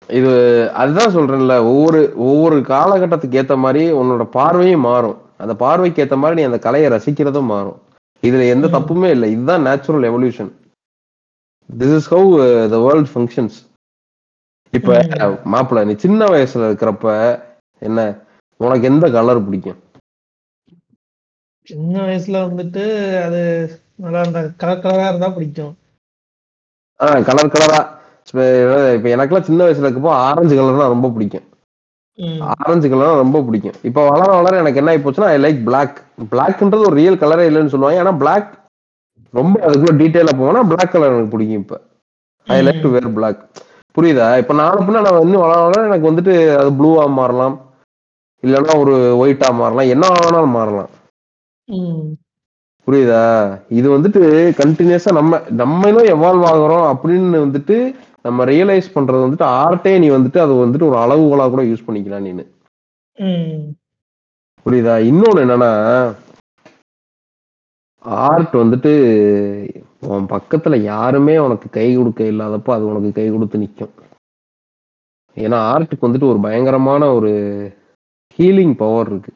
[0.08, 0.32] இது
[0.82, 5.18] அதுதான் சொல்றேன்ல ஒவ்வொரு ஒவ்வொரு காலகட்டத்துக்கு ஏத்த மாதிரி உன்னோட பார்வையும் மாறும்.
[5.42, 7.78] அந்த பார்வைக்கு ஏத்த மாதிரி நீ அந்த கலையை ரசிக்கிறதும் மாறும்.
[8.22, 8.66] இதுல எந்த.
[8.76, 9.28] தப்புமே இல்லை.
[9.34, 10.50] இதுதான் natural evolution
[11.70, 12.28] this is how
[12.74, 13.58] the world functions
[14.72, 14.94] இப்ப.
[15.54, 17.06] மாப்பிள்ள நீ சின்ன வயசுல இருக்கிறப்ப
[17.82, 18.00] என்ன
[18.60, 19.78] உனக்கு எந்த கலர் பிடிக்கும்?
[21.68, 22.84] சின்ன வயசுல வந்துட்டு
[23.20, 23.42] அது
[23.98, 25.74] நல்லா அந்த கலர் கலரா இருந்தா பிடிக்கும்.
[27.00, 27.78] ஆஹ் கலர் கலரா
[28.94, 31.46] இப்ப எனக்கெல்லாம் சின்ன வயசுல இருக்கப்போ ஆரஞ்சு கலர்னா ரொம்ப பிடிக்கும்.
[32.54, 33.76] ஆரஞ்சு கலர் ரொம்ப பிடிக்கும்.
[33.88, 35.96] இப்ப வளர வளர எனக்கு என்ன ஆகி போச்சுன்னா ஐ லைக் பிளாக்
[36.32, 38.02] பிளாக்ன்றது ஒரு ரியல் கலரே இல்லைன்னு சொல்லுவாங்க.
[38.04, 38.48] ஆனா பிளாக்
[39.34, 41.76] ரொம்ப அதுக்குள்ள டீட்டெயிலா போனா பிளாக் கலர் எனக்கு பிடிக்கும் இப்ப.
[42.46, 43.40] I like to wear black
[43.94, 44.26] புரியுதா?
[44.40, 47.56] இப்ப நாலு பின்ன நான் இன்னும் வளர வளர எனக்கு வந்துட்டு அது ப்ளூவா மாறலாம்.
[48.42, 49.92] இல்லைன்னா ஒரு ஒயிட்டா மாறலாம்.
[49.94, 50.90] என்ன வேணாலும் மாறலாம்.
[52.86, 53.22] புரியுதா?
[53.78, 54.20] இது வந்துட்டு
[54.60, 57.76] கண்டினியூஸா நம்ம நம்மளும் எவால்வ் ஆகுறோம் அப்படின்னு வந்துட்டு
[58.22, 62.44] நம்ம ரியலைஸ் பண்றது வந்துட்டு ஆர்ட்டே நீ வந்துட்டு அது வந்துட்டு ஒரு அளவுகோலா கூட யூஸ் பண்ணிக்கலாம் நீனு.
[64.66, 64.94] புரியுதா?
[65.10, 65.70] இன்னொன்னு என்னன்னா
[68.26, 68.92] ஆர்ட் வந்துட்டு
[70.08, 73.94] உன் பக்கத்துல யாருமே உனக்கு கை கொடுக்க இல்லாதப்போ அது உனக்கு கை கொடுத்து நிற்கும்
[75.36, 77.32] ஏன்னா ஆர்ட்டுக்கு வந்துட்டு ஒரு பயங்கரமான ஒரு
[78.38, 79.32] ஹீலிங் பவர் இருக்கு.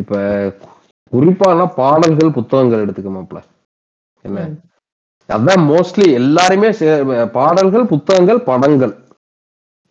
[0.00, 0.14] இப்ப
[1.12, 3.38] குறிப்பானா பாடல்கள் புத்தகங்கள் எடுத்துக்க மாப்ள
[4.24, 4.40] என்ன.
[5.28, 6.68] அதான் மோஸ்ட்லி எல்லாருமே
[7.38, 8.94] பாடல்கள் புத்தகங்கள் படங்கள்.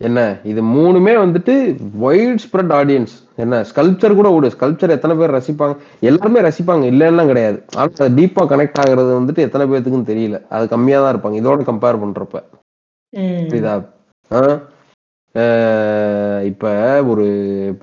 [0.01, 0.19] என்ன?
[0.51, 1.53] இது மூணுமே வந்துட்டு
[2.03, 3.55] வைட் ஸ்ப்ரெட் ஆடியன்ஸ் என்ன?
[3.69, 5.75] ஸ்கல்ப்சர் கூட விடு ஸ்கல்ப்சர் எத்தனை பேர் ரசிப்பாங்க?
[6.09, 6.83] எல்லாருமே ரசிப்பாங்க.
[6.93, 7.57] இல்லைன்னா கிடையாது.
[7.77, 10.39] ஆனா டீப்பா கனெக்ட் ஆகுறது வந்துட்டு எத்தனை பேர்த்துக்குன்னு தெரியல.
[10.55, 11.39] அது கம்மியா தான் இருப்பாங்க.
[11.41, 12.43] இதோட கம்பேர் பண்றப்ப.
[13.49, 13.75] புரியுதா?
[16.51, 16.73] இப்ப
[17.11, 17.27] ஒரு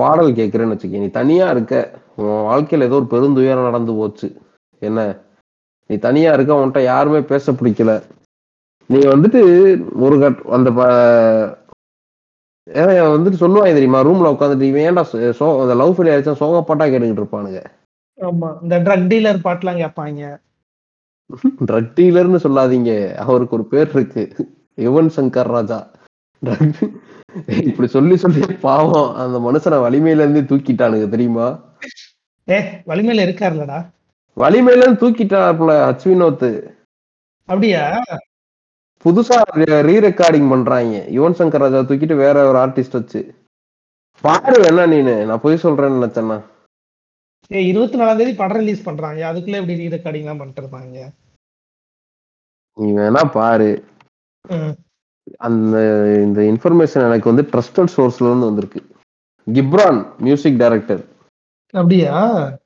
[0.00, 1.04] பாடல் கேட்கிறேன்னு வச்சுக்க.
[1.04, 1.74] நீ தனியா இருக்க.
[2.16, 4.40] உன் வாழ்க்கையில ஏதோ ஒரு பெருந்துயரம் நடந்து போச்சு.
[4.78, 5.16] என்ன?
[5.86, 8.02] நீ தனியா இருக்க உன்கிட்ட யாருமே பேச பிடிக்கல.
[8.86, 10.70] நீ வந்துட்டு ஒரு கட் அந்த
[12.70, 14.04] வந்துட்டு சொல்லுவாங்க தெரியுமா?
[14.04, 17.64] ரூம்ல உட்காந்துட்டு இவன் ஏன்டா சோ- அந்த லவ் ஃபெயில் ஆயிடுச்சா சோக பாட்டா கேட்டுக்கிட்டு இருப்பானுங்க.
[18.20, 18.62] ஆமா.
[18.62, 20.40] இந்த ட்ரக் டீலர் பாட்டுலாம் கேட்பாங்க.
[21.66, 23.14] ட்ரக் டீலர்னு சொல்லாதீங்க.
[23.14, 24.30] அவருக்கு ஒரு பேர் இருக்கு.
[24.76, 25.90] யுவன் சங்கர் ராஜா.
[27.64, 31.65] இப்படி சொல்லி சொல்லி பாவம் அந்த மனுஷனை வலிமையில இருந்து தூக்கிட்டானுங்க தெரியுமா?
[32.48, 32.58] ஏ
[32.90, 33.78] வலிமையில இருக்காருலடா
[34.36, 36.48] வலிமையில தூக்கிட்டாப்ல அச்வினோத்
[37.48, 37.82] அப்படியா?
[39.04, 39.36] புதுசா
[39.88, 43.20] ரீ ரெக்கார்டிங் பண்றாங்க யுவன் சங்கர் ராஜா தூக்கிட்டு வேற ஒரு ஆர்டிஸ்ட் வச்சு.
[44.24, 46.38] பாரு என்ன நீனு நான் போய் சொல்றேன்னு நினைச்சேன்னா.
[47.50, 49.20] ஏ இருபத்தி நாலாம் தேதி படம் ரிலீஸ் பண்றாங்க.
[49.30, 51.12] அதுக்குள்ள எப்படி ரீ ரெக்கார்டிங் எல்லாம் பண்ணிட்டு
[52.78, 53.70] நீ வேணா பாரு.
[55.46, 55.76] அந்த
[56.26, 58.80] இந்த இன்ஃபர்மேஷன் எனக்கு வந்து ட்ரஸ்டட் சோர்ஸ்ல இருந்து வந்திருக்கு.
[59.46, 61.02] கிப்ரான் மியூசிக் டைரக்டர்
[61.76, 62.12] அப்படியா?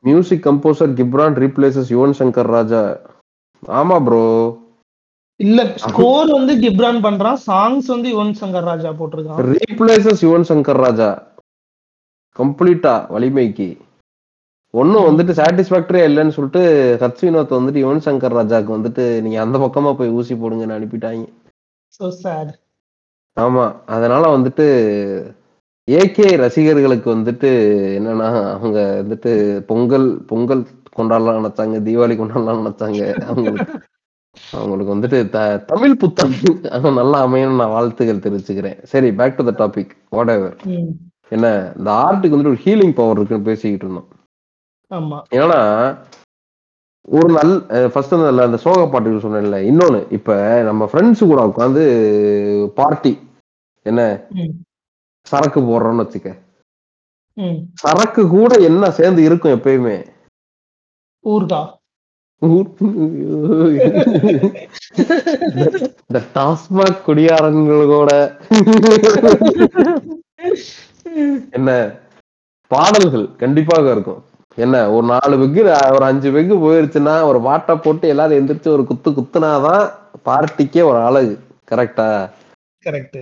[0.06, 2.82] Music composer Ghibran replaces Yuvan Shankar Raja
[3.62, 4.24] ஆமா ப்ரோ
[5.40, 9.38] இல்ல ஸ்கோர் வந்து கிப்ரான் பண்றான் சாங்ஸ் வந்து யுவன் சங்கர் ராஜா போட்டிருக்கான்.
[9.52, 11.08] ரீப்ளேசஸ் யுவன் சங்கர் ராஜா
[12.36, 13.68] கம்ப்ளீட்டா வலிமைக்கு.
[14.74, 16.62] ஒன்னும் வந்துட்டு சாட்டிஸ்பாக்டரியா இல்லைன்னு சொல்லிட்டு
[17.02, 21.24] ஹத் வினோத் வந்துட்டு யுவன் சங்கர் ராஜாக்கு வந்துட்டு நீங்க அந்த பக்கமா போய் ஊசி போடுங்கன்னு அனுப்பிட்டாங்க.
[23.36, 23.64] ஆமா
[23.96, 24.66] அதனால வந்துட்டு
[25.88, 27.50] ஏகே ரசிகர்களுக்கு வந்துட்டு
[27.98, 29.30] என்னன்னா அவங்க வந்துட்டு
[29.70, 30.62] பொங்கல் பொங்கல்
[30.98, 33.00] கொண்டாடலாம் நினைச்சாங்க தீபாவளி கொண்டாடலாம் நினைச்சாங்க.
[33.30, 33.66] அவங்களுக்கு
[34.36, 35.38] அவங்களுக்கு வந்துட்டு த
[35.70, 36.34] தமிழ் புத்தம்
[37.00, 38.78] நல்லா அமையணும் நான் வாழ்த்துக்கள் தெரிவிச்சுக்கிறேன்.
[38.92, 39.92] சரி back to the topic
[40.36, 40.56] whatever
[41.36, 44.08] என்ன இந்த ஆர்ட்டுக்கு வந்துட்டு ஒரு ஹீலிங் பவர் இருக்குன்னு பேசிக்கிட்டு இருந்தோம்.
[44.90, 45.18] ஆமா.
[45.40, 45.60] ஏன்னா
[47.08, 47.54] ஒரு நல்
[47.92, 50.00] ஃபர்ஸ்ட் அந்த அந்த சோக பாட்டுகள் சொன்னேன்ல இன்னொன்னு.
[50.16, 50.36] இப்ப
[50.68, 51.84] நம்ம ஃப்ரெண்ட்ஸ் கூட உட்காந்து
[52.80, 53.12] பார்ட்டி
[53.86, 54.02] என்ன.
[55.30, 56.30] சரக்கு போடுறோம்னு வச்சுக்க.
[57.82, 59.98] சரக்கு கூட என்ன சேர்ந்து இருக்கும் எப்பயுமே?
[61.24, 61.60] ஊர்கா
[66.06, 68.10] இந்த டாஸ்மாக் குடியாரங்களோட
[71.58, 71.70] என்ன?
[72.70, 74.20] பாடல்கள் கண்டிப்பாக இருக்கும்.
[74.58, 74.76] என்ன?
[74.92, 75.62] ஒரு நாலு பெக்கு
[75.96, 79.84] ஒரு அஞ்சு பெக்கு போயிருச்சுன்னா ஒரு வாட்டை போட்டு எல்லாரும் எந்திரிச்சு ஒரு குத்து குத்துனாதான்
[80.28, 81.34] பார்ட்டிக்கே ஒரு அழகு
[81.70, 82.08] கரெக்டா
[82.86, 83.20] கரெக்ட்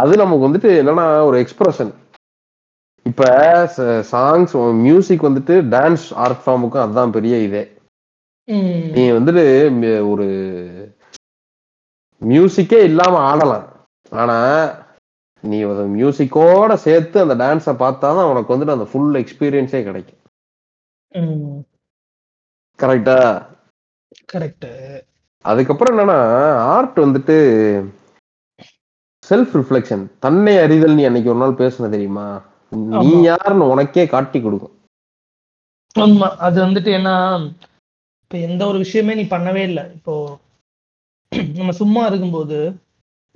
[0.00, 1.92] அது நமக்கு வந்துட்டு என்னன்னா ஒரு எக்ஸ்பிரஷன்
[3.06, 3.24] இப்ப
[4.10, 4.52] சாங்ஸ்
[4.82, 7.62] மியூசிக் வந்துட்டு டான்ஸ் ஆர்ட் ஃபார்முக்கும் அதுதான் பெரிய இதே.
[8.96, 9.44] நீ வந்துட்டு
[10.10, 10.26] ஒரு
[12.22, 13.66] மியூசிக்கே இல்லாம ஆடலாம்.
[14.10, 14.36] ஆனா
[15.44, 15.58] நீ
[15.98, 20.22] மியூசிக்கோட சேர்த்து அந்த டான்ஸை பார்த்தாதான் உனக்கு வந்துட்டு அந்த ஃபுல் எக்ஸ்பீரியன்ஸே கிடைக்கும்.
[22.78, 23.18] கரெக்டா
[24.32, 24.70] கரெக்ட்
[25.44, 26.18] அதுக்கப்புறம் என்னன்னா
[26.74, 27.36] ஆர்ட் வந்துட்டு
[29.30, 32.26] செல்ஃப் ரிஃப்ளெக்ஷன் தன்னை அறிதல் நீ அன்னைக்கு ஒரு நாள் பேசுன தெரியுமா?
[32.72, 33.22] நீ ஆமா.
[33.22, 34.74] யாருன்னு உனக்கே காட்டி கொடுக்கும்.
[35.94, 37.10] உண்மை அது வந்துட்டு என்ன
[38.24, 39.84] இப்ப எந்த ஒரு விஷயமே நீ பண்ணவே இல்லை.
[39.94, 40.14] இப்போ
[41.32, 42.58] நம்ம சும்மா இருக்கும்போது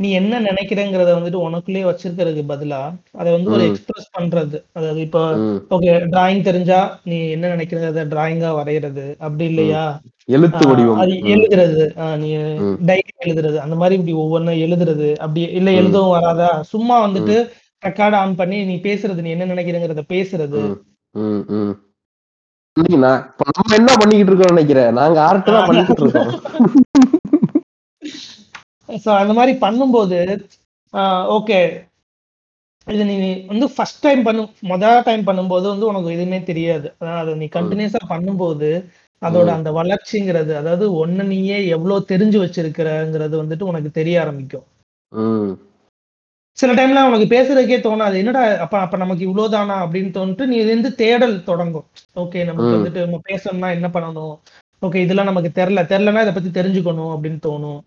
[0.01, 2.79] நீ என்ன நினைக்கிறேங்கிறத வந்துட்டு உனக்குள்ளேயே வச்சிருக்கிறதுக்கு பதிலா
[3.15, 3.65] அதை வந்து ஒரு.
[3.65, 4.59] எக்ஸ்பிரஸ் பண்றது.
[4.73, 5.23] அதாவது இப்போ.
[5.71, 9.85] ஓகே டிராயிங் தெரிஞ்சா நீ என்ன நினைக்கிறத டிராயிங்கா வரைகிறது அப்படி இல்லையா?
[10.29, 11.01] எழுத்து வடிவம்.
[11.03, 11.15] அது.
[11.35, 11.85] எழுதுறது.
[12.19, 12.31] நீ.
[12.87, 13.57] டைரி எழுதுறது.
[13.57, 15.09] அந்த மாதிரி இப்படி ஒவ்வொன்றும் எழுதுறது.
[15.19, 15.71] அப்படி இல்ல.
[15.73, 16.51] எழுதவும் வராதா?
[16.73, 17.37] சும்மா வந்துட்டு
[17.83, 19.21] ரெக்கார்ட் ஆன் பண்ணி நீ பேசுறது.
[19.21, 20.63] நீ என்ன நினைக்கிறேங்கிறத பேசுறது.
[22.77, 24.93] நம்ம என்ன பண்ணிக்கிட்டு இருக்கோம் நினைக்கிறேன்?
[24.99, 26.31] நாங்க ஆர்ட் தான் பண்ணிக்கிட்டு இருக்கோம்.
[29.05, 30.19] ஸோ அந்த மாதிரி பண்ணும்போது
[31.37, 31.61] ஓகே
[32.87, 33.17] இது நீ
[33.51, 36.89] வந்து ஃபர்ஸ்ட் டைம் பண்ணும் மொதல் டைம் பண்ணும்போது வந்து உனக்கு எதுவுமே தெரியாது
[37.21, 38.71] அதை நீ கண்டினியூஸா பண்ணும்போது
[39.23, 39.49] அதோட.
[39.59, 44.67] அந்த வளர்ச்சிங்கிறது அதாவது ஒன்னு நீயே எவ்வளவு தெரிஞ்சு வச்சிருக்கிறங்கிறது வந்துட்டு உனக்கு தெரிய ஆரம்பிக்கும்.
[46.59, 50.93] சில டைம்ல உனக்கு பேசுறதுக்கே தோணாது என்னடா அப்ப அப்ப நமக்கு இவ்வளவுதானா அப்படின்னு தோணிட்டு நீ இது வந்து
[51.03, 51.87] தேடல் தொடங்கும்
[52.23, 52.73] ஓகே நமக்கு.
[52.79, 54.35] வந்துட்டு நம்ம பேசணும்னா என்ன பண்ணணும்
[54.83, 57.81] ஓகே இதெல்லாம் நமக்கு தெரில தெரிலனா இதை பத்தி தெரிஞ்சுக்கணும் அப்படின்னு தோணும்.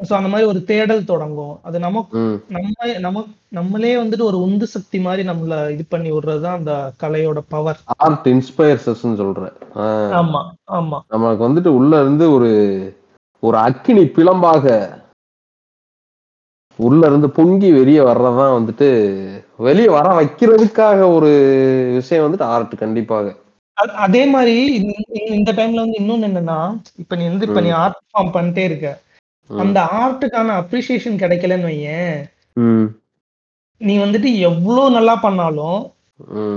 [0.00, 2.20] ஸோ அந்த மாதிரி ஒரு தேடல் தொடங்கும் அது நமக்கு.
[2.50, 7.78] நம்ம நமக்கு நம்மளே வந்துட்டு ஒரு உந்து சக்தி மாதிரி நம்மள இது பண்ணி விடுறதுதான் அந்த கலையோட பவர்
[7.98, 9.54] ஆர்ட் இன்ஸ்பயர்ஸ்ன்னு சொல்றேன்.
[10.18, 10.40] ஆமா
[10.72, 12.50] ஆமா நமக்கு வந்துட்டு உள்ள இருந்து ஒரு
[13.42, 14.66] ஒரு அக்கினி பிளம்பாக
[16.78, 18.88] உள்ள இருந்து பொங்கி வெளியே வர்றதுதான் வந்துட்டு
[19.58, 21.30] வெளியே வர வைக்கிறதுக்காக ஒரு
[21.94, 23.34] விஷயம் வந்துட்டு ஆர்ட் கண்டிப்பாக
[24.02, 24.56] அதே மாதிரி
[25.30, 26.58] இந்த- டைம்ல வந்து இன்னொன்னு என்னன்னா
[26.98, 28.88] இப்ப நீ வந்து இப்ப நீ ஆர்ட் ஃபார்ம் பண்ணிட்டே இருக்க.
[29.48, 32.16] அந்த ஆர்ட்டுக்கான அப்ரிசியேஷன் கிடைக்கலன்னு வையேன்.
[33.76, 35.92] நீ வந்துட்டு எவ்வளவு நல்லா பண்ணாலும்.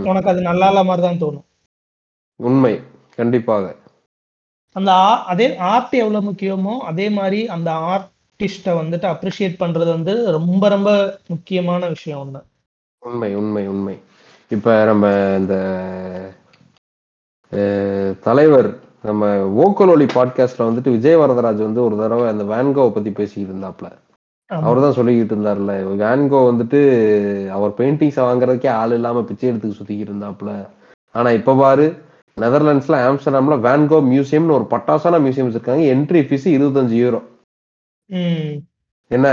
[0.10, 1.45] உனக்கு அது நல்லா இல்ல மாதிரி தான் தோணும்.
[2.36, 2.82] உண்மை.
[3.15, 3.76] கண்டிப்பாக.
[4.76, 4.91] அந்த
[5.32, 11.88] அதே ஆர்ட் எவ்வளவு முக்கியமோ அதே மாதிரி அந்த ஆர்டிஸ்ட வந்துட்டு அப்ரிஷியேட் பண்றது வந்து ரொம்ப ரொம்ப முக்கியமான
[11.88, 12.41] விஷயம் ஒண்ணு.
[13.00, 13.95] உண்மை உண்மை உண்மை.
[14.50, 15.56] இப்ப நம்ம இந்த
[18.21, 18.69] தலைவர்
[19.08, 19.26] நம்ம
[19.63, 23.88] ஓக்கல் ஒலி பாட்காஸ்ட்ல வந்துட்டு விஜய் வரதராஜ் வந்து ஒரு தடவை அந்த வேன்கோவை பத்தி பேசிக்கிட்டு இருந்தாப்ல.
[24.46, 25.72] அவர் தான் சொல்லிக்கிட்டு இருந்தார்ல.
[26.02, 26.80] வேன்கோ வந்துட்டு
[27.50, 30.67] அவர் பெயிண்டிங்ஸ் வாங்குறதுக்கே ஆள் இல்லாம பிச்சை எடுத்துக்கு சுத்திக்கிட்டு இருந்தாப்ல.
[31.12, 31.88] ஆனா இப்ப பாரு
[32.41, 35.82] நெதர்லாண்ட்ஸ்ல ஆம்ஸ்டர்டாம்ல வேன்கோ மியூசியம்னு ஒரு பட்டாசான மியூசியம் இருக்காங்க.
[35.96, 37.22] என்ட்ரி ஃபீஸ் இருபத்தஞ்சு யூரோ
[39.08, 39.28] என்ன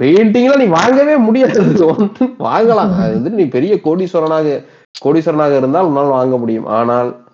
[0.00, 1.62] பெயிண்டிங்லாம் நீ வாங்கவே முடியாது.
[2.48, 2.92] வாங்கலாம்.
[3.04, 4.64] அது வந்துட்டு நீ பெரிய கோடீஸ்வரனாக
[5.04, 6.66] கோடீஸ்வரனாக இருந்தால் உன்னால் வாங்க முடியும்.
[6.66, 7.25] ஆனால்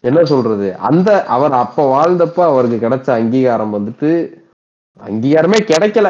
[0.00, 0.76] என்ன சொல்றது?
[0.88, 4.10] அந்த அவர் அப்ப வாழ்ந்தப்ப அவருக்கு கிடைச்ச அங்கீகாரம் வந்துட்டு
[5.00, 6.08] அங்கீகாரமே கிடைக்கல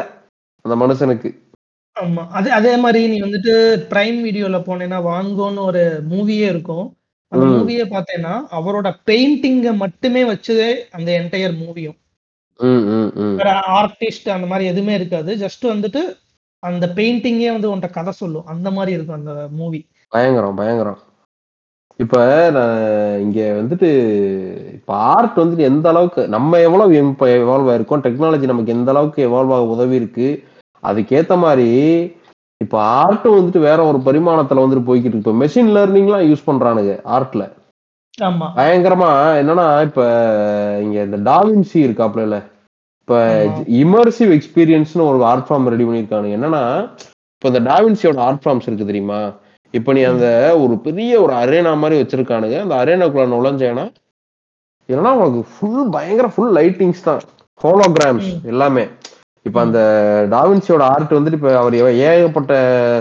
[0.64, 1.30] அந்த மனுஷனுக்கு.
[2.00, 2.22] ஆமா.
[2.28, 3.52] அதே அதே மாதிரி நீ வந்துட்டு
[3.92, 6.86] பிரைம் வீடியோல போனேன்னா வாங்கோன்னு ஒரு மூவியே இருக்கும்.
[7.32, 7.46] அந்த.
[7.46, 11.96] மூவியை பார்த்தேன்னா அவரோட பெயிண்டிங்க மட்டுமே வச்சதே அந்த என்டையர் மூவியும்
[13.78, 15.30] ஆர்டிஸ்ட் அந்த மாதிரி எதுவுமே இருக்காது.
[15.36, 16.02] ஜஸ்ட் வந்துட்டு
[16.62, 18.46] அந்த பெயிண்டிங்கே வந்து உன்கிட்ட கதை சொல்லும்.
[18.46, 21.00] அந்த மாதிரி இருக்கும் அந்த மூவி பயங்கரம் பயங்கரம்.
[21.98, 22.16] இப்ப
[22.50, 22.80] நான்
[23.20, 23.88] இங்க வந்துட்டு
[24.74, 29.54] இப்ப ஆர்ட் வந்துட்டு எந்த அளவுக்கு நம்ம எவ்வளவு இப்ப எவால்வ் ஆயிருக்கோம் டெக்னாலஜி நமக்கு எந்த அளவுக்கு எவால்வ்
[29.54, 30.28] ஆக உதவி இருக்கு
[30.82, 31.68] அதுக்கேத்த மாதிரி
[32.60, 35.24] இப்ப ஆர்ட்டும் வந்துட்டு வேற ஒரு பரிமாணத்துல வந்துட்டு போய்கிட்டு இருக்கு.
[35.24, 37.42] இப்ப மெஷின் லேர்னிங்லாம் யூஸ் பண்றானுங்க ஆர்ட்ல
[38.58, 39.08] பயங்கரமா
[39.40, 40.02] என்னன்னா இப்ப
[40.82, 42.36] இங்க இந்த டாவின்சி இருக்காப்ல
[43.00, 43.16] இப்ப.
[43.82, 46.62] இமர்சிவ் எக்ஸ்பீரியன்ஸ்னு ஒரு ஆர்ட் ஃபார்ம் ரெடி பண்ணிருக்கானுங்க என்னன்னா
[47.36, 49.20] இப்ப இந்த டாவின்சியோட ஆர்ட் ஃபார்ம்ஸ் இருக்கு தெரியுமா?
[49.70, 50.26] இப்ப நீ அந்த
[50.62, 52.60] ஒரு பெரிய ஒரு அரேனா மாதிரி வச்சிருக்கானுங்க.
[52.60, 53.84] அந்த அரேனாக்குள்ள நுழைஞ்சேன்னா
[54.88, 57.20] இல்லைன்னா உனக்கு ஃபுல் பயங்கர ஃபுல் லைட்டிங்ஸ் தான்.
[57.62, 58.42] ஹோலோகிராம்ஸ்.
[58.44, 58.84] எல்லாமே.
[59.42, 59.80] இப்ப அந்த
[60.30, 62.52] டாவின்சியோட ஆர்ட் வந்துட்டு இப்ப அவர் ஏகப்பட்ட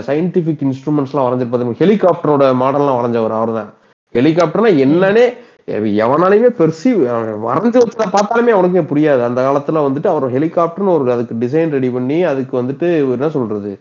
[0.06, 1.74] சயின்டிபிக் இன்ஸ்ட்ருமெண்ட்ஸ்லாம் வரைஞ்சிருப்பாரு.
[1.82, 3.70] ஹெலிகாப்டரோட மாடல்லாம் வரைஞ்சவர் அவர் தான்
[4.14, 5.24] ஹெலிகாப்டர்னா என்னன்னே
[5.68, 6.98] எவ- எவனாலையுமே பெர்சீவ்
[7.46, 9.22] வரைஞ்சு வச்சத பார்த்தாலுமே அவனுக்கே புரியாது.
[9.24, 13.72] அந்த காலத்துல வந்துட்டு அவர் ஹெலிகாப்டர்னு ஒரு அதுக்கு டிசைன் ரெடி பண்ணி அதுக்கு வந்துட்டு என்ன சொல்றது?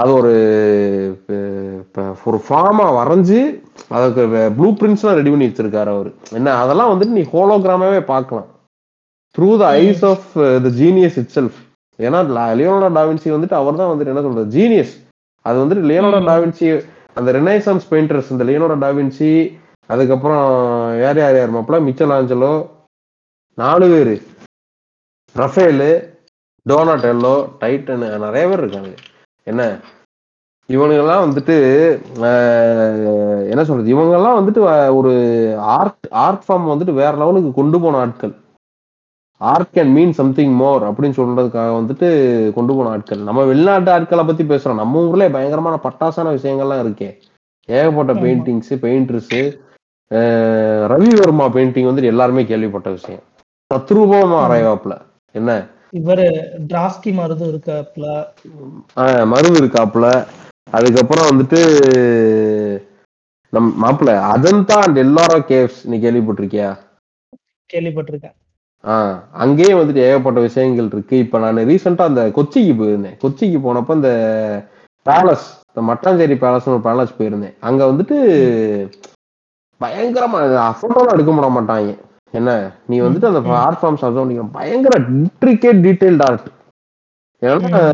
[0.00, 0.32] அது ஒரு
[2.28, 3.38] ஒரு ஃபார்மா வரைஞ்சு
[3.96, 4.22] அதுக்கு
[4.58, 6.10] ப்ளூ பிரிண்ட்ஸ்லாம் ரெடி பண்ணி வச்சிருக்காரு அவர்.
[6.38, 8.48] என்ன அதெல்லாம் வந்துட்டு நீ ஹோலோகிராமாவே பார்க்கலாம்.
[9.34, 10.28] Through the eyes of
[10.66, 11.58] the genius itself
[11.98, 12.20] ஏன்னா
[12.60, 14.94] லியோனோட டாவின்சி வந்துட்டு அவர் தான் வந்துட்டு என்ன சொல்றது ஜீனியஸ்
[15.48, 16.20] அது வந்துட்டு லியோனோட.
[16.30, 16.68] டாவின்சி
[17.18, 19.30] அந்த ரெனைசான்ஸ் பெயிண்டர்ஸ் இந்த லியோனோட டாவின்சி
[19.90, 20.46] அதுக்கப்புறம்
[21.02, 22.52] யார் யார் யார் மாப்பிள மிச்சல் ஆஞ்சலோ
[23.58, 24.14] நாலு பேர்.
[25.36, 25.90] ரஃபேலு
[26.66, 28.92] டோனாட்டெல்லோ டைட்டன் நிறைய பேர் இருக்காங்க.
[29.48, 29.64] என்ன?
[30.68, 31.56] இவனுங்கெல்லாம் வந்துட்டு
[33.50, 33.88] என்ன சொல்றது?
[33.94, 34.60] இவங்கெல்லாம் வந்துட்டு
[34.98, 35.12] ஒரு
[35.76, 38.34] ஆர்ட் ஆர்ட் ஃபார்ம் வந்துட்டு வேற லெவலுக்கு கொண்டு போன ஆட்கள்.
[39.40, 42.08] Art can mean something more அப்படின்னு சொல்றதுக்காக வந்துட்டு
[42.56, 43.20] கொண்டு போன ஆட்கள்.
[43.28, 44.80] நம்ம வெளிநாட்டு ஆட்களை பத்தி பேசுறோம்.
[44.82, 47.10] நம்ம ஊர்ல பயங்கரமான பட்டாசான விஷயங்கள்லாம் இருக்கே.
[47.66, 48.12] ஏகப்பட்ட.
[48.24, 49.40] Paintings painters
[50.92, 53.24] Ravi Varma painting வந்துட்டு எல்லாருமே கேள்விப்பட்ட விஷயம்.
[53.74, 54.38] தத்ரூபமா ஆமா.
[54.44, 54.94] அரைவாப்ல
[55.32, 55.52] என்ன?
[55.92, 56.24] இவரு
[56.68, 58.06] டிராஸ்கி மருதும் இருக்காப்ல
[59.32, 60.06] மருது இருக்காப்புல.
[60.70, 61.60] அதுக்கப்புறம் வந்துட்டு
[63.52, 66.68] நம் மாப்பிள்ள அதன்தா அண்ட் எல்லாரும் கேவ்ஸ் நீ கேள்விப்பட்டிருக்கியா?
[67.70, 68.34] கேள்விப்பட்டிருக்கேன்.
[68.84, 71.18] ஆஹ் அங்கேயே வந்துட்டு ஏகப்பட்ட விஷயங்கள் இருக்கு.
[71.18, 73.16] இப்ப நான் ரீசெண்டா அந்த கொச்சிக்கு போயிருந்தேன்.
[73.22, 74.10] கொச்சிக்கு போனப்ப இந்த
[75.06, 77.54] பேலஸ் இந்த மட்டாஞ்சேரி பேலஸ் ஒரு பேலஸ் போயிருந்தேன்.
[77.60, 78.16] அங்க வந்துட்டு
[79.80, 81.90] பயங்கரமா அஃபோர்டெல்லாம் எடுக்க முடிய மாட்டாங்க.
[82.32, 82.70] என்ன?
[82.86, 83.40] நீ வந்துட்டு அந்த.
[83.52, 86.48] ஆர்ட் ஃபார்ம்ஸ் அசௌண்டிங் பயங்கர இன்ட்ரிகேட் டீடைல்ட் ஆர்ட்
[87.40, 87.92] ஏன்னா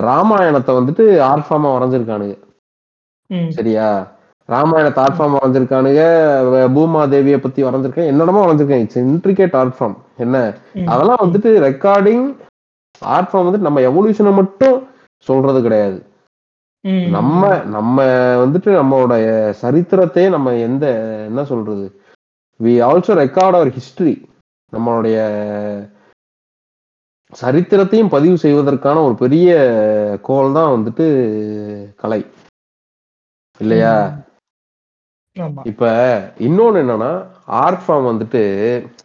[0.00, 2.38] ராமாயணத்தை வந்துட்டு ஆர்ட் ஃபார்மா வரைஞ்சிருக்கானுங்க.
[3.50, 4.12] சரியா?
[4.46, 6.00] ராமாயணத்தை ஆர்ட் ஃபார்ம் வரைஞ்சிருக்கானுங்க.
[6.52, 8.06] வ- பூமா தேவியை பத்தி வரைஞ்சிருக்கேன்.
[8.06, 8.80] என்னென்னமோ வரைஞ்சிருக்கேன்.
[8.80, 10.54] இட்ஸ் இன்ட்ரிகேட் ஆர்ட் ஃபார்ம் என்ன.
[10.86, 12.34] அதெல்லாம் வந்துட்டு ரெக்கார்டிங்
[13.00, 14.88] ஆர்ட் ஃபார்ம் வந்துட்டு நம்ம எவல்யூஷனை மட்டும்
[15.22, 16.06] சொல்றது கிடையாது.
[17.08, 18.02] நம்ம நம்ம
[18.44, 20.86] வந்துட்டு நம்மளுடைய சரித்திரத்தையே நம்ம எந்த
[21.24, 22.00] என்ன சொல்றது?
[22.60, 24.14] We also record our history
[24.72, 25.16] நம்மளுடைய
[27.32, 29.48] சரித்திரத்தையும் பதிவு செய்வதற்கான ஒரு பெரிய
[30.22, 31.06] கோல் தான் வந்துட்டு
[31.96, 32.24] கலை.
[33.60, 33.94] இல்லையா?
[35.64, 35.84] இப்ப
[36.38, 38.42] இன்னொன்னு என்னன்னா ஆர்ட் ஃபார்ம் வந்துட்டு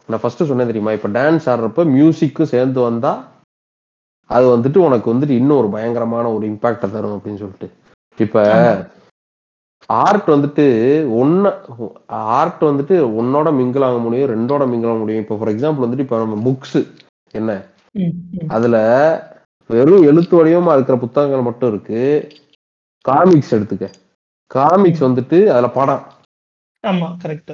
[0.08, 0.92] நான் ஃபர்ஸ்ட் சொன்னேன் தெரியுமா?
[0.92, 3.14] இப்ப டான்ஸ் ஆடுறப்ப மியூசிக்கும் சேர்ந்து வந்தா
[4.26, 7.70] அது வந்துட்டு உனக்கு வந்துட்டு இன்னும் ஒரு பயங்கரமான ஒரு இம்பாக்டை தரும் அப்படின்னு சொல்லிட்டு.
[8.18, 8.44] இப்ப.
[9.89, 10.65] ஆர்ட் வந்துட்டு
[11.21, 11.49] ஒன்னு
[12.39, 15.23] ஆர்ட் வந்துட்டு ஒன்னோட மிங்கிள் ஆக முடியும் ரெண்டோட மிங்கிள் ஆக முடியும்.
[15.23, 16.80] இப்போ ஃபார் எக்ஸாம்பிள் வந்துட்டு இப்போ நம்ம புக்ஸ்
[17.34, 17.52] என்ன.
[18.56, 18.78] அதுல
[19.69, 22.02] வெறும் எழுத்து வடிவமா இருக்கிற புத்தகங்கள் மட்டும் இருக்கு.
[23.06, 23.88] காமிக்ஸ் எடுத்துக்க.
[24.52, 26.06] காமிக்ஸ் வந்துட்டு அதுல படம்.
[26.84, 27.54] ஆமா கரெக்ட்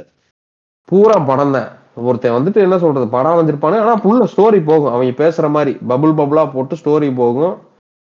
[0.90, 1.70] பூரா படம் தான்.
[2.08, 3.08] ஒருத்தன் வந்துட்டு என்ன சொல்றது?
[3.16, 4.94] படம் வந்திருப்பானு ஆனா புள்ள ஸ்டோரி போகும்.
[4.94, 7.54] அவங்க பேசுற மாதிரி பபுள் பபுளா போட்டு ஸ்டோரி போகும்.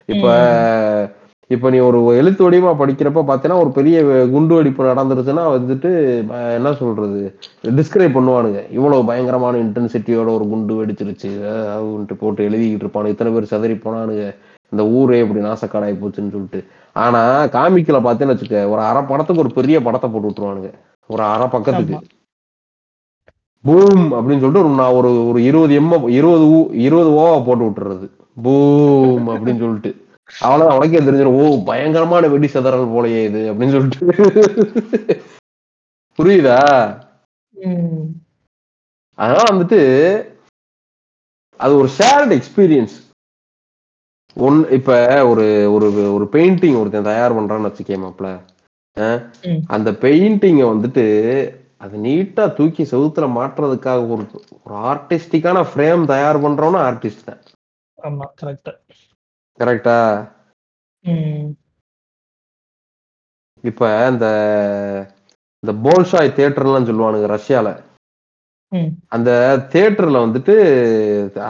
[0.09, 0.27] இப்ப
[1.47, 6.19] இப்ப நீ ஒரு எழுத்து வடிவமா படிக்கிறப்ப பாத்தீங்கன்னா ஒரு பெரிய குண்டு வெடிப்பு நடந்துருச்சுன்னா வந்துட்டு
[6.53, 8.71] என்ன சொல்றது டிஸ்கிரைப் பண்ணுவானுங்க.
[8.71, 11.29] இவ்வளவு பயங்கரமான இன்டென்சிட்டியோட ஒரு குண்டு வெடிச்சிருச்சு
[11.65, 14.35] அப்படின்ட்டு போட்டு எழுதிக்கிட்டு இருப்பானு இத்தனை பேர் சதறி போனானுங்க.
[14.69, 16.63] இந்த ஊரே இப்படி நாசக்காடாய் போச்சுன்னு சொல்லிட்டு.
[16.93, 20.71] ஆனா காமிக்கல பார்த்தேன்னு வச்சுக்க ஒரு அரை படத்துக்கு ஒரு பெரிய படத்தை போட்டு விட்டுருவானுங்க.
[21.07, 21.97] ஒரு அரை பக்கத்துக்கு.
[23.63, 28.09] பூம் அப்படின்னு சொல்லிட்டு ஒரு நான் ஒரு ஒரு இருபது எம் இருபது ஊ- இருபது ஓவா போட்டு விட்டுறது.
[28.43, 30.05] பூம் அப்படின்னு சொல்லிட்டு.
[30.29, 35.17] அவ்வளவுதான் உனக்கே தெரிஞ்சிடும் ஓ பயங்கரமான வெடி சதறல் போலயே இது அப்படின்னு சொல்லிட்டு.
[36.19, 36.59] புரியுதா.
[39.19, 39.79] அதனால வந்துட்டு
[41.59, 42.95] அது ஒரு ஷேர்ட் எக்ஸ்பீரியன்ஸ்
[44.37, 44.91] ஒன் இப்ப
[45.29, 48.29] ஒரு ஒரு ஒரு பெயிண்டிங் ஒருத்தன் தயார் பண்றான்னு வச்சுக்கேமாப்ல.
[49.75, 51.05] அந்த பெயிண்டிங்கை வந்துட்டு
[51.85, 54.23] அது நீட்டா தூக்கி செவுத்துல மாட்டுறதுக்காக ஒரு
[54.57, 57.41] ஒரு ஆர்டிஸ்டிக்கான ஃப்ரேம் தயார் பண்றவனா ஆர்டிஸ்ட் தான்.
[57.97, 58.71] ஆமா கரெக்ட்
[59.59, 59.97] கரெக்டா?
[63.63, 64.27] இப்ப இந்த
[65.63, 67.69] இந்த போல்ஷாய் தியேட்டர்லாம் சொல்லுவானுங்க ரஷ்யால.
[69.07, 69.29] அந்த
[69.71, 70.55] தியேட்டர்ல வந்துட்டு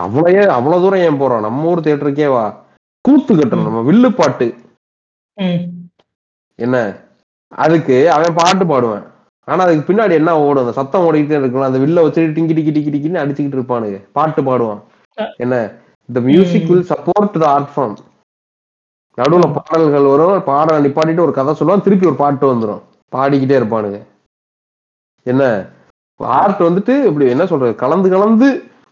[0.03, 2.45] அவ்வளோ அவ்வளவு தூரம் ஏன் போறோம் நம்ம ஊர் தியேட்டருக்கே வா.
[3.05, 3.67] கூத்து கட்டணும்.
[3.69, 4.47] நம்ம வில்லுப்பாட்டு
[5.37, 5.61] ம்.
[6.59, 6.75] என்ன?
[7.51, 9.05] அதுக்கு அவன் பாட்டு பாடுவான்.
[9.47, 10.63] ஆனா அதுக்கு பின்னாடி என்ன ஓடும்?
[10.63, 13.99] அந்த சத்தம் ஓடிக்கிட்டே இருக்கலாம் அந்த வில்ல வச்சுட்டு டிங்கி டிக்கி டிக்கி டிக்கின்னு அடிச்சுக்கிட்டு இருப்பானுங்க.
[14.13, 14.81] பாட்டு பாடுவான்.
[15.37, 15.55] என்ன?
[16.09, 16.67] இந்த music.
[16.69, 17.95] Will support the art form
[19.17, 19.47] நடுவுல.
[19.57, 22.81] பாடல்கள் வரும் பாட நிப்பாட்டிட்டு ஒரு கதை சொல்லுவான் திருப்பி ஒரு பாட்டு வந்துடும்
[23.15, 23.99] பாடிக்கிட்டே இருப்பானுங்க.
[25.31, 25.43] என்ன?
[26.19, 27.75] ஆர்ட் வந்துட்டு இப்படி என்ன சொல்றது?
[27.83, 28.47] கலந்து கலந்து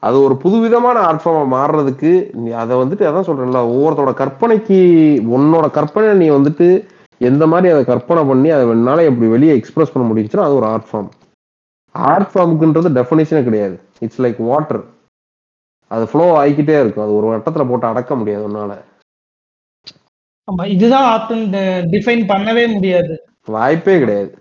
[0.08, 2.12] அது ஒரு புதுவிதமான ஆர்ட் ஃபார்மா மாறுறதுக்கு
[2.44, 4.80] நீ அதை வந்துட்டு அதான் சொல்றேன்ல ஒவ்வொருத்தோட கற்பனைக்கு
[5.38, 6.68] உன்னோட கற்பனை நீ வந்துட்டு
[7.18, 10.90] எந்த மாதிரி அதை கற்பனை பண்ணி அதை வேணால எப்படி வெளியே எக்ஸ்பிரஸ் பண்ண முடிஞ்சுன்னா அது ஒரு ஆர்ட்
[10.92, 11.10] ஃபார்ம்
[11.92, 13.80] ஆர்ட் ஃபார்முக்குன்றது டெஃபினேஷனே கிடையாது.
[14.00, 14.84] இட்ஸ் லைக் வாட்டர்
[15.92, 17.06] அது ஃப்ளோ ஆகிக்கிட்டே இருக்கும்.
[17.06, 18.74] அது ஒரு வட்டத்துல போட்டு அடக்க முடியாது உன்னால.
[20.48, 21.46] ஆமா இதுதான் ஆப்ஷன்
[21.94, 23.14] டிஃபைன் பண்ணவே முடியாது.
[23.48, 24.32] வாய்ப்பே கிடையாது.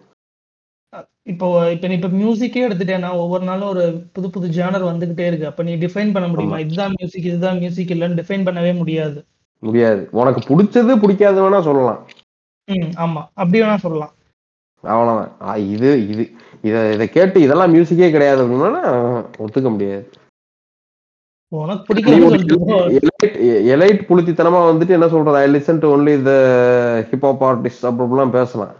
[1.22, 5.46] இப்போ இப்ப நீ இப்ப மியூசிக்கே எடுத்துட்டேன்னா ஒவ்வொரு நாளும் ஒரு புது புது ஜானர் வந்துகிட்டே இருக்கு.
[5.46, 6.58] அப்ப நீ டிஃபைன் பண்ண முடியுமா?
[6.58, 9.18] இதுதான் மியூசிக் இதுதான் மியூசிக் இல்லைன்னு டிஃபைன் பண்ணவே முடியாது.
[9.62, 10.08] முடியாது.
[10.12, 12.00] உனக்கு பிடிச்சது பிடிக்காது வேணா சொல்லலாம்.
[12.68, 13.22] ம் ஆமா.
[13.34, 14.12] அப்படி வேணா சொல்லலாம்.
[14.84, 15.30] அவ்வளவுதான்.
[15.74, 16.24] இது இது
[16.62, 18.82] இதை இதை கேட்டு இதெல்லாம் மியூசிக்கே கிடையாது அப்படின்னா
[19.44, 20.04] ஒத்துக்க முடியாது.
[23.72, 25.36] Elite புளுத்தித்தனமா வந்துட்டு என்ன சொல்றது?
[25.36, 26.30] I listen to only the
[27.10, 28.74] hip hop artist அப்படிலாம் பேசலாம்.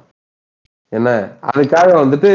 [0.89, 1.11] என்ன?
[1.55, 2.31] அதுக்காக வந்துட்டு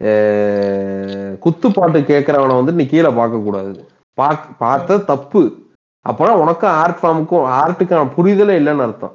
[0.00, 3.72] அஹ், குத்துப்பாட்டு கேட்கறவனை வந்து நீ கீழே பார்க்க கூடாது.
[4.56, 5.42] பார்த்த தப்பு.
[6.06, 9.14] அப்போனா உனக்கும் ஆர்ட் ஃபார்முக்கும் ஆர்ட்டுக்கான புரிதலே இல்லைன்னு அர்த்தம்.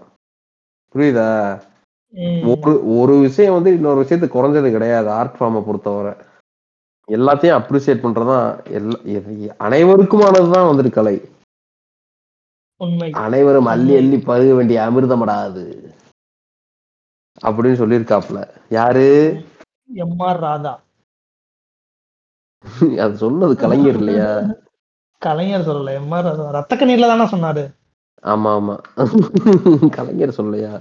[0.95, 1.27] புரியுதா.
[2.45, 6.13] ஒரு ஒரு விஷயம் வந்து இன்னொரு விஷயத்துக்கு குறைஞ்சது கிடையாது ஆர்ட் ஃபார்மை பொறுத்தவரை.
[7.07, 8.97] எல்லாத்தையும் அப்ரிசியேட் பண்றதுதான் எல்லா
[9.59, 11.15] அனைவருக்குமானதுதான் வந்துட்டு கலை.
[13.11, 15.63] அனைவரும் அள்ளி அள்ளி பருக வேண்டிய அமிர்தமடாது.
[17.41, 18.39] அப்படின்னு சொல்லியிருக்காப்ல
[18.69, 19.07] யாரு?
[19.93, 20.73] M R Radha.
[23.03, 24.29] அது சொன்னது கலைஞர் இல்லையா?
[25.21, 25.93] கலைஞர் சொல்லல.
[26.01, 27.63] எம்ஆர் ரத்த கண்ணீர்ல தானே சொன்னாரு.
[28.23, 28.75] ஆமா ஆமா.
[29.97, 30.71] கலைஞர் சொல்லையா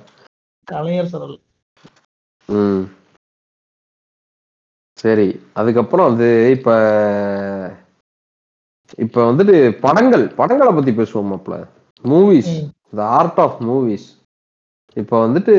[0.65, 1.37] கலைஞர் சொல்லல.
[2.49, 2.85] ம்.
[4.99, 6.71] சரி அதுக்கப்புறம் வந்து இப்ப
[8.99, 11.55] இப்ப வந்துட்டு படங்கள் படங்களை பத்தி பேசுவோம் மாப்ள
[12.05, 12.67] மூவிஸ் ம்.
[12.93, 14.07] த ஆர்ட் ஆஃப் மூவிஸ்
[14.97, 15.55] இப்ப வந்துட்டு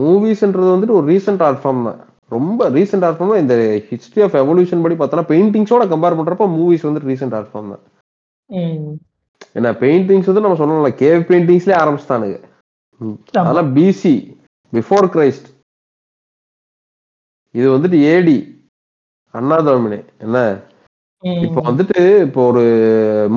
[0.00, 2.00] மூவிஸ்ன்றது வந்துட்டு ஒரு ரீசெண்ட் ஆர்ட் ஃபார்ம் தான்
[2.32, 3.54] ரொம்ப ரீசெண்ட் ஆர்ட் ஃபார்ம் இந்த
[3.88, 7.84] ஹிஸ்டரி ஆஃப் எவல்யூஷன் படி பார்த்தோன்னா பெயிண்டிங்ஸோட கம்பேர் பண்றப்ப மூவிஸ் வந்து ரீசெண்ட் ஆர்ட் ஃபார்ம் தான்
[8.50, 8.90] ம்.
[9.56, 12.38] ஏன்னா பெயிண்டிங்ஸ் வந்து நம்ம சொன்னோம்ல கேவ் பெயிண்டிங்ஸ்லயே ஆரம்பிச்சிட்டானுங்க
[13.00, 13.16] ம்.
[13.30, 13.42] ஆமா.
[13.42, 14.14] அதெல்லாம் பிசி
[14.72, 15.48] பிஃபோர் கிரைஸ்ட்
[17.54, 18.36] இது வந்துட்டு ஏடி
[19.34, 20.38] அண்ணா டொமினே என்ன.
[21.46, 22.62] இப்போ வந்துட்டு இப்போ ஒரு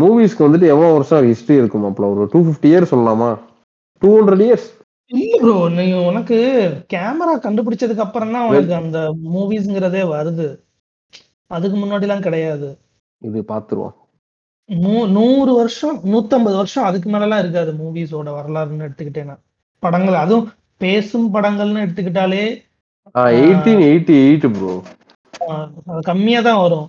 [0.01, 3.30] மூவிஸ்க்கு வந்துட்டு எவ்வளவு வருஷம் ஹிஸ்டரி இருக்கும் அப்பல ஒரு டூ ஃபிஃப்டி இயர்ஸ் சொல்லலாமா?
[4.01, 4.68] டூ ஹண்ட்ரட் இயர்ஸ்
[5.11, 6.38] இல்ல ப்ரோ நீ உனக்கு
[6.93, 8.99] கேமரா கண்டுபிடிச்சதுக்கு அப்புறம் தான் உனக்கு அந்த
[9.34, 10.47] மூவிஸ்ங்கிறதே வருது.
[11.51, 12.70] அதுக்கு முன்னாடி எல்லாம் கிடையாது.
[13.22, 13.95] இது பாத்துருவோம்.
[15.18, 19.36] நூறு வருஷம் நூத்தம்பது வருஷம் அதுக்கு மேலலாம் இருக்காது மூவிஸோட வரலாறுன்னு எடுத்துக்கிட்டேன்னா.
[19.84, 20.47] படங்கள் அதுவும்
[20.84, 22.43] பேசும் படங்கள்னு எடுத்துக்கிட்டாலே
[23.41, 24.74] எயிட்டீன் எயிட்டி எயிட் ப்ரோ
[26.10, 26.88] கம்மியா தான் வரும்.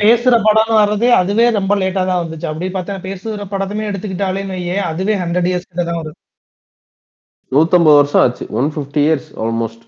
[0.00, 2.46] பேசுற படம்னு வர்றதே அதுவே ரொம்ப லேட்டா தான் வந்துச்சு.
[2.50, 6.18] அப்படி பார்த்தா பேசுற படத்துமே எடுத்துக்கிட்டாலே வையே அதுவே ஹண்ட்ரட் இயர்ஸ் கிட்ட தான் வருது
[7.52, 8.44] நூத்தம்பது வருஷம் ஆச்சு.
[8.58, 9.84] ஒன் ஃபிஃப்டி இயர்ஸ் ஆல்மோஸ்ட்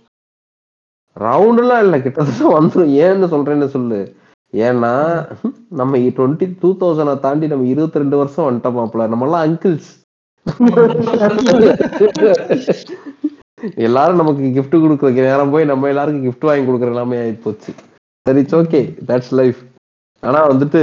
[1.16, 4.01] ரவுண்டுலாம் இல்லை கிட்டத்தட்ட வந்துடும் ஏன்னு சொல்றேன்னு சொல்லு.
[4.53, 4.95] ஏன்னா
[5.80, 9.07] நம்ம டுவெண்ட்டி டூ தௌசண்ட் தாண்டி நம்ம இருபத்தி ரெண்டு வருஷம் வந்துட்டோம் மாப்பிள்ள.
[9.12, 9.93] நம்ம எல்லாம் அங்கிள்ஸ்
[13.86, 17.70] எல்லாரும் நமக்கு gift கொடுக்குற நேரம் போய் நம்ம எல்லாருக்கும் gift வாங்கி கொடுக்குற எல்லாமே ஆகி போச்சு.
[18.26, 19.61] சரி இட்ஸ் ஓகே தட்ஸ் லைஃப்
[20.22, 20.80] ஆனா வந்துட்டு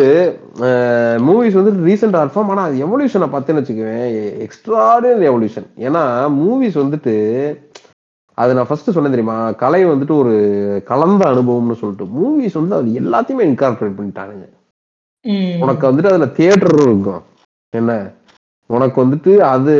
[1.27, 4.07] மூவிஸ் வந்து ரீசெண்ட் ஆர்ஃபார்ம் ஆனா அது எவல்யூஷனை பார்த்தேன்னு வச்சுக்குவேன்.
[4.45, 6.03] எக்ஸ்ட்ராடினரி எவல்யூஷன் ஏன்னா
[6.39, 7.13] மூவிஸ் வந்துட்டு
[8.37, 9.37] அது நான் ஃபர்ஸ்ட் சொன்னேன் தெரியுமா?
[9.63, 10.35] கலை வந்துட்டு ஒரு
[10.91, 12.05] கலந்த அனுபவம்னு சொல்லிட்டு.
[12.17, 14.45] மூவிஸ் வந்து அது எல்லாத்தையுமே இன்கார்பரேட் பண்ணிட்டானுங்க.
[15.63, 17.23] உனக்கு வந்துட்டு அதுல தியேட்டர் இருக்கும்.
[17.79, 17.93] என்ன?
[18.75, 19.73] உனக்கு வந்துட்டு அது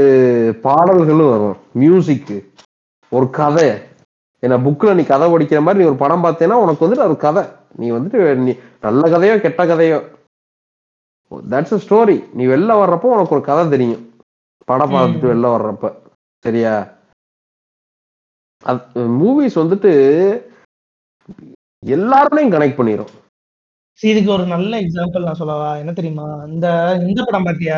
[0.68, 1.58] பாடல்களும் வரும்.
[1.82, 2.34] மியூசிக்
[3.16, 3.68] ஒரு கதை.
[4.44, 7.44] என்ன புக்ல நீ கதை படிக்கிற மாதிரி நீ ஒரு படம் பார்த்தேன்னா உனக்கு வந்துட்டு அது கதை.
[7.82, 10.00] நீ வந்துட்டு நீ நல்ல கதையோ கெட்ட கதையோ.
[11.52, 14.04] தட்ஸ் அ ஸ்டோரி நீ வெளில வர்றப்போ உனக்கு ஒரு கதை தெரியும்.
[14.66, 15.86] படம் பார்த்துட்டு வெளில வர்றப்ப.
[16.46, 16.74] சரியா?
[19.22, 19.92] மூவிஸ் வந்துட்டு
[21.86, 23.12] எல்லாருடையும் கனெக்ட் பண்ணிரும்.
[24.00, 25.70] சரி, இதுக்கு ஒரு நல்ல எக்ஸாம்பிள் நான் சொல்லவா?
[25.82, 26.28] என்ன தெரியுமா?
[26.54, 26.68] இந்த
[27.08, 27.78] இந்த படம் பாத்தியா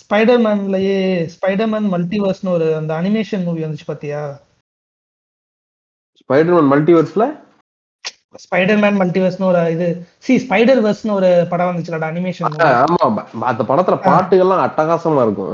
[0.00, 0.96] ஸ்பைடர்மேன்லயே
[1.34, 4.22] ஸ்பைடர்மேன் மல்டிவர்ஸ்னு ஒரு அந்த அனிமேஷன் மூவி வந்துச்சு பாத்தியா?
[6.20, 7.24] ஸ்பைடர்மேன் மல்டிவர்ஸ்ல
[8.42, 9.86] ஸ்பைடர்மேன் மல்டிவர்ஸ்னு ஒரு இது.
[10.24, 12.58] சி ஸ்பைடர் வர்ஸ்னு ஒரு படம் வந்துச்சுலடா அனிமேஷன்
[13.06, 15.50] ஆமா அந்த படத்துல பாட்டுகள்லாம் அட்டகாசமா இருக்கும்.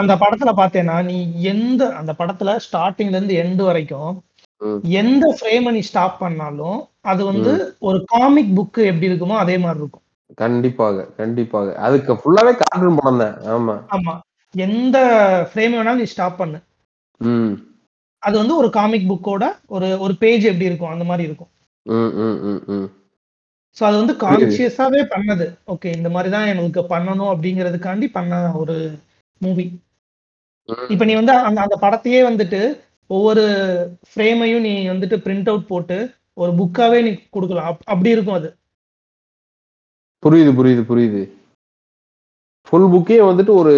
[0.00, 1.16] அந்த படத்துல பாத்தேன்னா நீ
[1.52, 4.12] எந்த அந்த படத்துல ஸ்டார்டிங்ல இருந்து எண்டு வரைக்கும்.
[5.00, 6.78] எந்த ஃப்ரேமை நீ ஸ்டாப் பண்ணாலும்
[7.10, 7.52] அது வந்து
[7.88, 10.04] ஒரு காமிக் புக் எப்படி இருக்குமோ அதே மாதிரி இருக்கும்.
[10.38, 11.74] கண்டிப்பாக கண்டிப்பாக.
[11.74, 13.36] அதுக்கு ஃபுல்லாவே கார்ட்டூன் படம் தான்.
[13.40, 13.84] ஆமா.
[13.90, 14.18] ஆமா.
[14.54, 14.98] எந்த
[15.54, 16.58] ஃப்ரேம் வேணாலும் நீ ஸ்டாப் பண்ணு.
[17.18, 17.52] ம்.
[18.18, 20.90] அது வந்து ஒரு காமிக் புக்கோட ஒரு ஒரு பேஜ் எப்படி இருக்கும்?
[20.90, 21.48] அந்த மாதிரி இருக்கும்.
[21.82, 22.90] ம் ம் ம் ம்.
[23.80, 25.58] ஸோ அது வந்து கான்சியஸாவே பண்ணது.
[25.66, 28.98] ஓகே இந்த மாதிரி தான் எனக்கு பண்ணணும் அப்படிங்கிறதுக்காண்டி பண்ண ஒரு
[29.38, 29.80] மூவி.
[30.88, 33.42] இப்போ நீ வந்து அந்த அந்த படத்தையே வந்துட்டு ஒவ்வொரு
[34.14, 37.72] ஃப்ரேமையும் நீ வந்துட்டு பிரிண்ட் அவுட் போட்டு ஒரு புக்காவே நீ கொடுக்கலாம்.
[37.72, 38.57] அப்- அப்படி இருக்கும் அது.
[40.22, 41.22] புரியுது புரியுது புரியுது.
[42.62, 43.72] ஃபுல் புக்கே வந்துட்டு ஒரு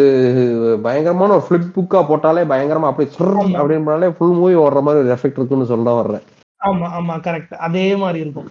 [0.83, 3.15] பயங்கரமான ஒரு ஃபிளிப் புக்கா போட்டாலே பயங்கரமா அப்படியே.
[3.59, 6.23] அப்படின்னு பண்ணாலே ஃபுல் மூவி ஓடுற மாதிரி ஒரு எஃபெக்ட் இருக்குன்னு சொல்ல வர்றேன்.
[6.65, 8.49] ஆமா ஆமா கரெக்ட் அதே மாதிரி இருக்கும்.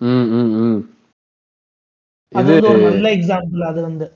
[0.00, 0.80] ம் ம் ம்.
[2.32, 4.12] அது ஒரு நல்ல எக்ஸாம்பிள் அது வந்து.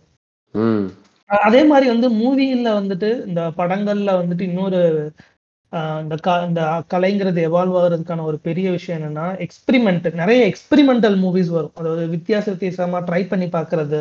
[0.54, 0.86] ம்.
[1.26, 4.80] அதே மாதிரி வந்து மூவில வந்துட்டு இந்த படங்கள்ல வந்துட்டு இன்னொரு
[6.02, 6.60] இந்த க இந்த
[6.92, 11.74] கலைங்கிறது எவால்வ் ஆகுறதுக்கான ஒரு பெரிய விஷயம் என்னன்னா எக்ஸ்பிரிமெண்ட் நிறைய எக்ஸ்பிரிமெண்டல் மூவிஸ் வரும்.
[11.80, 14.00] அதாவது வித்தியாச வித்தியாசமா ட்ரை பண்ணி பார்க்கிறது.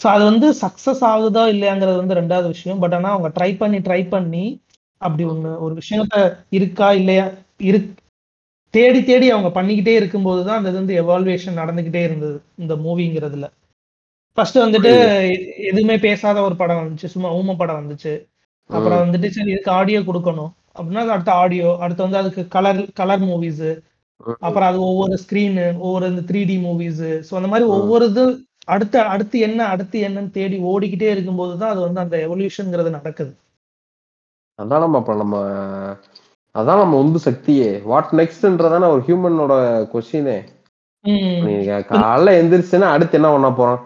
[0.00, 2.80] ஸோ அது வந்து சக்சஸ் ஆகுதா இல்லையாங்கிறது வந்து ரெண்டாவது விஷயம்.
[2.84, 4.44] பட் ஆனால் அவங்க ட்ரை பண்ணி ட்ரை பண்ணி
[5.00, 6.16] அப்படி ஒன்று ஒரு விஷயத்த
[6.58, 7.26] இருக்கா இல்லையா
[7.70, 7.78] இரு
[8.74, 13.46] தேடி தேடி அவங்க பண்ணிக்கிட்டே இருக்கும்போது தான் அந்த இது வந்து எவால்வேஷன் நடந்துக்கிட்டே இருந்தது இந்த மூவிங்கிறதுல
[14.38, 14.92] ஃபர்ஸ்ட் வந்துட்டு
[15.70, 18.12] எதுவுமே பேசாத ஒரு படம் வந்துச்சு சும்மா ஊம படம் வந்துச்சு.
[18.74, 20.52] அப்புறம் வந்துட்டு சரி இதுக்கு ஆடியோ கொடுக்கணும்.
[20.76, 23.68] அப்படின்னா அடுத்த ஆடியோ அடுத்து வந்து அதுக்கு கலர் கலர் மூவிஸ்
[24.46, 27.66] அப்புறம் அது ஒவ்வொரு ஸ்கிரீனு ஒவ்வொரு இந்த த்ரீ டி மூவிஸ் ஸோ அந்த மாதிரி.
[27.76, 28.24] ஒவ்வொரு இது
[28.74, 33.32] அடுத்த அடுத்து என்ன அடுத்து என்னன்னு தேடி ஓடிக்கிட்டே இருக்கும்போது தான் அது வந்து அந்த எவல்யூஷன்ங்கிறது நடக்குது.
[34.58, 35.36] அதான் நம்ம அப்ப நம்ம
[36.54, 37.70] அதான் நம்ம உந்து சக்தியே.
[37.90, 39.54] வாட் நெக்ஸ்ட்ன்றதான ஒரு ஹியூமனோட
[39.92, 40.38] கொஸ்டினே
[41.90, 43.82] காலைல எந்திரிச்சுன்னா அடுத்து என்ன பண்ண போறான்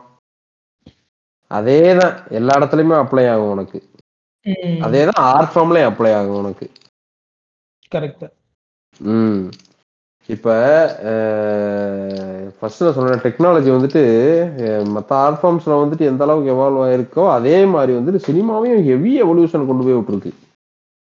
[1.51, 2.15] அதேதான்.
[2.39, 3.79] எல்லா இடத்துலயுமே அப்ளை ஆகும் உனக்கு.
[4.47, 6.67] அதேதான் ஆர்ட் ஃபார்ம்லயும் அப்ளை ஆகும் உனக்கு.
[7.93, 8.25] கரெக்ட்
[9.01, 9.45] ம்.
[10.29, 10.49] இப்ப
[12.59, 14.03] ஃபர்ஸ்ட் நான் சொன்ன டெக்னாலஜி வந்துட்டு
[14.95, 19.85] மத்த ஆர்ட் ஃபார்ம்ஸ்ல வந்துட்டு எந்த அளவுக்கு எவால்வ் ஆயிருக்கோ அதே மாதிரி வந்துட்டு சினிமாவையும் ஹெவி எவல்யூஷன் கொண்டு
[19.85, 20.33] போய் விட்டுருக்கு.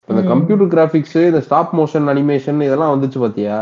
[0.08, 0.22] இந்த.
[0.28, 3.58] கம்ப்யூட்டர் கிராபிக்ஸ் இந்த ஸ்டாப் மோஷன் அனிமேஷன் இதெல்லாம் வந்துச்சு பாத்தியா?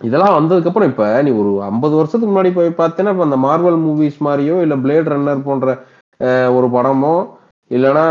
[0.00, 4.22] இதெல்லாம் வந்ததுக்கு அப்புறம் இப்ப நீ ஒரு ஐம்பது வருஷத்துக்கு முன்னாடி போய் பார்த்தேன்னா இப்ப அந்த மார்வல் மூவிஸ்
[4.24, 5.66] மாதிரியோ இல்ல பிளேட் ரன்னர் போன்ற
[6.56, 7.14] ஒரு படமோ
[7.70, 8.04] இல்லைன்னா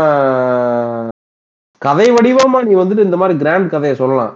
[1.82, 4.32] கதை வடிவமா நீ வந்துட்டு இந்த மாதிரி கிராண்ட் கதையை சொல்லலாம்.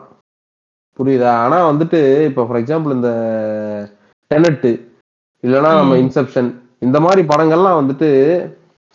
[0.99, 1.31] புரியுதா?
[1.45, 2.01] ஆனா வந்துட்டு
[2.31, 3.11] இப்ப ஃபார் எக்ஸாம்பிள் இந்த
[4.31, 4.71] டெனட்டு
[5.45, 5.97] இல்லைன்னா நம்ம.
[5.97, 6.51] இன்செப்ஷன்
[6.87, 8.09] இந்த மாதிரி படங்கள்லாம் வந்துட்டு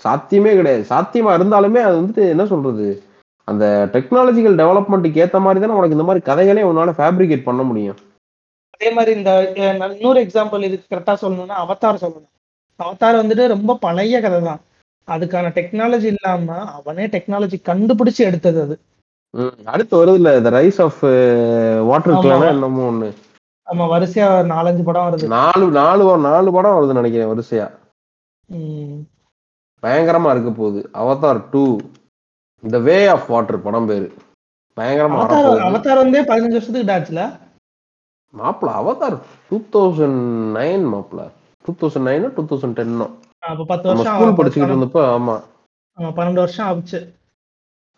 [0.03, 0.83] சாத்தியமே கிடையாது.
[0.89, 2.87] சாத்தியமா இருந்தாலுமே அது வந்துட்டு என்ன சொல்றது?
[3.47, 7.99] அந்த டெக்னாலஜிக்கல் டெவலப்மெண்ட்டுக்கு ஏத்த மாதிரி தானே உனக்கு இந்த மாதிரி கதைகளே உன்னால ஃபேப்ரிகேட் பண்ண முடியும்.
[8.73, 9.31] அதே மாதிரி இந்த
[9.93, 12.33] இன்னொரு எக்ஸாம்பிள் இதுக்கு கரெக்டா சொல்லணும்னா அவதார் சொல்லணும்.
[12.79, 14.61] அவதார் வந்துட்டு ரொம்ப பழைய கதை தான்
[15.15, 18.75] அதுக்கான டெக்னாலஜி இல்லாம அவனே டெக்னாலஜி கண்டுபிடிச்சு எடுத்தது அது.
[19.65, 21.01] அடுத்து வருது இல்ல த ரைஸ் ஆஃப்
[21.89, 22.21] வாட்டர் ஆமா.
[22.23, 23.09] கிளானா என்னமோ ஒண்ணு.
[23.67, 25.27] நம்ம வரிசையா நாலஞ்சு படம் வருது.
[25.35, 27.67] நாலு நாலு நாலு படம் வருதுன்னு நினைக்கிறேன் வரிசையா.
[29.83, 30.81] பயங்கரமா இருக்க போகுது.
[31.01, 31.63] Avatar two
[32.63, 34.07] the way of water படம் பேரு.
[34.77, 37.21] பயங்கரமா அவதார் வந்தே பதினஞ்சு வருஷத்துக்கு ஆச்சுல
[38.33, 39.15] மாப்பிள அவதார்
[39.49, 40.19] டூ தௌசண்ட்
[40.57, 41.19] நைன் மாப்பிள.
[41.65, 43.07] டூ தௌசண்ட் நைனோ டூ தௌசண்ட் டென்னோ
[43.49, 44.37] அப்ப பத்து வருஷம் ஸ்கூல்.
[44.37, 45.35] படிச்சுக்கிட்டு இருந்தப்ப ஆமா.
[45.97, 46.99] ஆமா, பன்னெண்டு வருஷம் ஆச்சு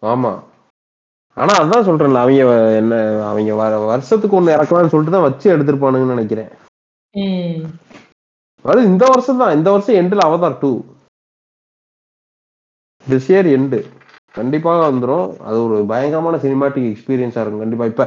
[0.04, 0.32] ஆமா.
[1.38, 2.43] ஆனா அதான் சொல்றேன்ல அவங்க
[2.76, 6.49] என்ன அவங்க வ- வருஷத்துக்கு ஒண்ணு இறக்கலாம்னு சொல்லிட்டு தான் வச்சு எடுத்திருப்பானுங்கன்னு நினைக்கிறேன்.
[8.66, 10.72] அது இந்த வருஷம் தான் இந்த வருஷம் எண்டில் Avatar two
[13.08, 13.80] this year end
[14.36, 15.39] கண்டிப்பாக வந்துரும்.
[15.39, 17.86] அது ஒரு பயங்கரமான சினிமாட்டிக் எக்ஸ்பீரியன்ஸா இருக்கும் கண்டிப்பா.
[17.86, 18.06] இப்ப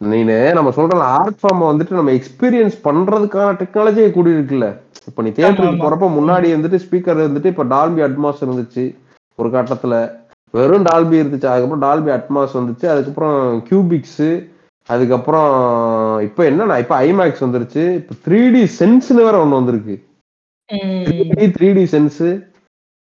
[0.00, 4.66] நீனு நம்ம சொல்ற ஆர்ட் ஃபார்ம் வந்துட்டு நம்ம எக்ஸ்பீரியன்ஸ் பண்றதுக்கான டெக்னாலஜியே கூடி இருக்குல்ல
[5.06, 5.82] இப்ப நீ தியேட்டருக்கு.
[5.82, 8.84] போறப்ப முன்னாடி வந்துட்டு ஸ்பீக்கர் இருந்துட்டு இப்ப டால்பி அட்மாஸ் இருந்துச்சு
[9.38, 9.94] ஒரு கட்டத்துல.
[10.54, 14.28] வெறும் டால்பி இருந்துச்சு அதுக்கப்புறம் டால்பி அட்மாஸ் வந்துச்சு அதுக்கப்புறம் கியூபிக்ஸ்
[14.88, 15.52] அதுக்கப்புறம்
[16.20, 19.96] இப்ப என்னன்னா இப்ப ஐமேக்ஸ் வந்துருச்சு இப்ப த்ரீ டி சென்ஸ்னு வேற ஒண்ணு வந்திருக்கு.
[21.54, 22.20] Three D sense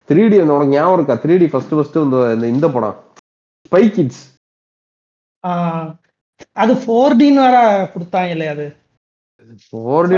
[0.08, 1.14] three D உனக்கு ஞாபகம் இருக்கா?
[1.14, 2.96] த்ரீ டி ஃபர்ஸ்ட் ஃபர்ஸ்ட் இந்த இந்த- படம்.
[3.66, 4.22] ஸ்பை கிட்ஸ்
[6.52, 7.56] அது ஃபோர் டின்னு வேற
[7.94, 8.66] கொடுத்தாங்க இல்லையா அது
[9.64, 10.16] ஃபோர் டி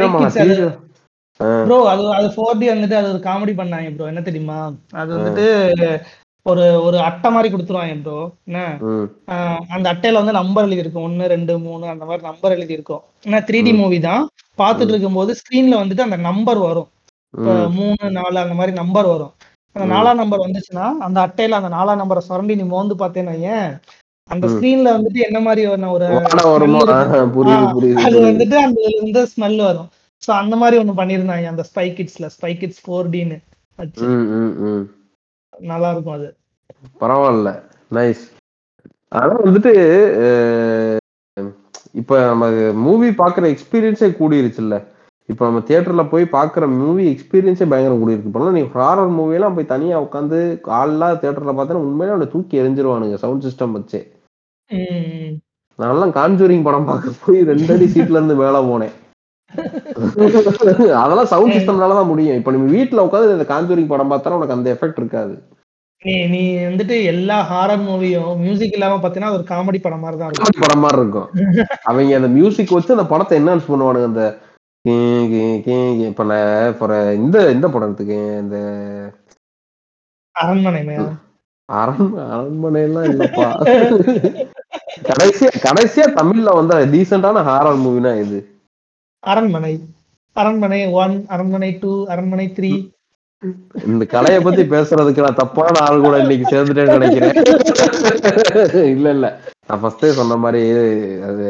[1.41, 4.59] ப்ரோ அது அது ஃபோர் டி வந்துட்டு அது ஒரு காமெடி பண்ணாங்க ப்ரோ என்ன தெரியுமா?
[5.01, 5.47] அது வந்துட்டு
[6.47, 8.19] ஒரு ஒரு அட்டை மாதிரி கொடுத்துருவாங்க ப்ரோ
[8.49, 8.59] என்ன?
[9.77, 13.41] அந்த அட்டையில வந்து நம்பர் எழுதி இருக்கும் ஒன்னு ரெண்டு மூணு அந்த மாதிரி நம்பர் எழுதி இருக்கும் ஏன்னா
[13.49, 13.73] த்ரீ டி.
[13.81, 14.23] மூவி தான்.
[14.59, 16.89] பார்த்துட்டு இருக்கும்போது ஸ்கிரீன்ல வந்துட்டு அந்த நம்பர் வரும்.
[17.79, 19.33] மூணு நாலு அந்த மாதிரி நம்பர் வரும்.
[19.77, 19.87] அந்த.
[19.95, 23.69] நாலாம் நம்பர் வந்துச்சுன்னா அந்த அட்டையில அந்த நாலாம் நம்பரை சுரண்டி நீ மோந்து பார்த்தேன்னா ஏன்
[24.31, 24.45] அந்த.
[24.55, 26.07] ஸ்கிரீன்ல வந்துட்டு என்ன மாதிரி ஒரு
[28.07, 28.19] அது.
[28.29, 29.91] வந்துட்டு அந்த வந்து ஸ்மெல் வரும்.
[30.23, 33.39] சோ அந்த மாதிரி ஒண்ணு பண்ணிருந்தாங்க அந்த ஸ்பை கிட்ஸ்ல ஸ்பை கிட்ஸ் ஃபோர் டின்னு.
[35.71, 36.29] நல்லா இருக்கும் அது.
[37.03, 37.51] பரவாயில்ல.
[37.97, 38.25] நைஸ்
[39.13, 39.73] ஆனா வந்துட்டு
[42.01, 42.47] இப்ப நம்ம
[42.87, 44.77] மூவி பாக்குற எக்ஸ்பீரியன்ஸே கூடிருச்சுல்ல.
[45.29, 48.29] இப்ப நம்ம தியேட்டர்ல போய் பாக்குற மூவி எக்ஸ்பீரியன்ஸே பயங்கரம் கூடியிருக்கு.
[48.31, 50.39] இப்பெல்லாம் நீ ஹாரர் மூவி எல்லாம் போய் தனியா உட்காந்து
[50.81, 54.01] ஆள்லாம் தியேட்டர்ல பார்த்தா உண்மையிலே அவனை தூக்கி எரிஞ்சிருவானுங்க சவுண்ட் சிஸ்டம் வச்சு.
[55.79, 58.95] நான்லாம் காஞ்சூரிங் படம் பார்க்க போய் ரெண்டு அடி சீட்ல இருந்து மேல போனேன்.
[61.03, 62.39] அதெல்லாம் சவுண்ட் சிஸ்டம்னால தான் முடியும்.
[62.41, 65.35] இப்ப நீ வீட்ல உட்காந்து இந்த காஞ்சூரிங் படம் பார்த்தா உனக்கு அந்த எஃபெக்ட் இருக்காது.
[66.03, 70.63] நீ நீ வந்துட்டு எல்லா ஹாரர் மூவியும் மியூசிக் இல்லாம பாத்தீங்கன்னா ஒரு காமெடி படம் மாதிரி தான் இருக்கும்.
[70.65, 71.29] படம் மாதிரி இருக்கும்.
[71.89, 74.11] அவங்க அந்த மியூசிக் வச்சு அந்த படத்தை என்ஹான்ஸ் பண்ணுவானுங்க.
[74.13, 74.25] அந்த.
[76.09, 76.89] இப்ப
[77.21, 78.57] இந்த இந்த படத்துக்கு இந்த
[80.35, 80.83] அரண்மனை
[81.69, 83.47] அரண் அரண்மனை எல்லாம் இல்லப்பா.
[85.11, 88.39] கடைசியா கடைசியா தமிழ்ல வந்த டீசென்டான ஹாரர் மூவினா இது.
[89.33, 89.75] அரண்மனை.
[90.37, 92.71] அரண்மனை ஒன் அரண்மனை டூ அரண்மனை த்ரீ
[93.91, 97.37] இந்த கலையை பத்தி பேசுறதுக்கு நான் தப்பான ஆள் கூட இன்னைக்கு சேர்ந்துட்டேன்னு நினைக்கிறேன்.
[98.95, 99.27] இல்ல இல்ல.
[99.69, 100.63] நான் ஃபர்ஸ்டே சொன்ன மாதிரி
[101.29, 101.47] அது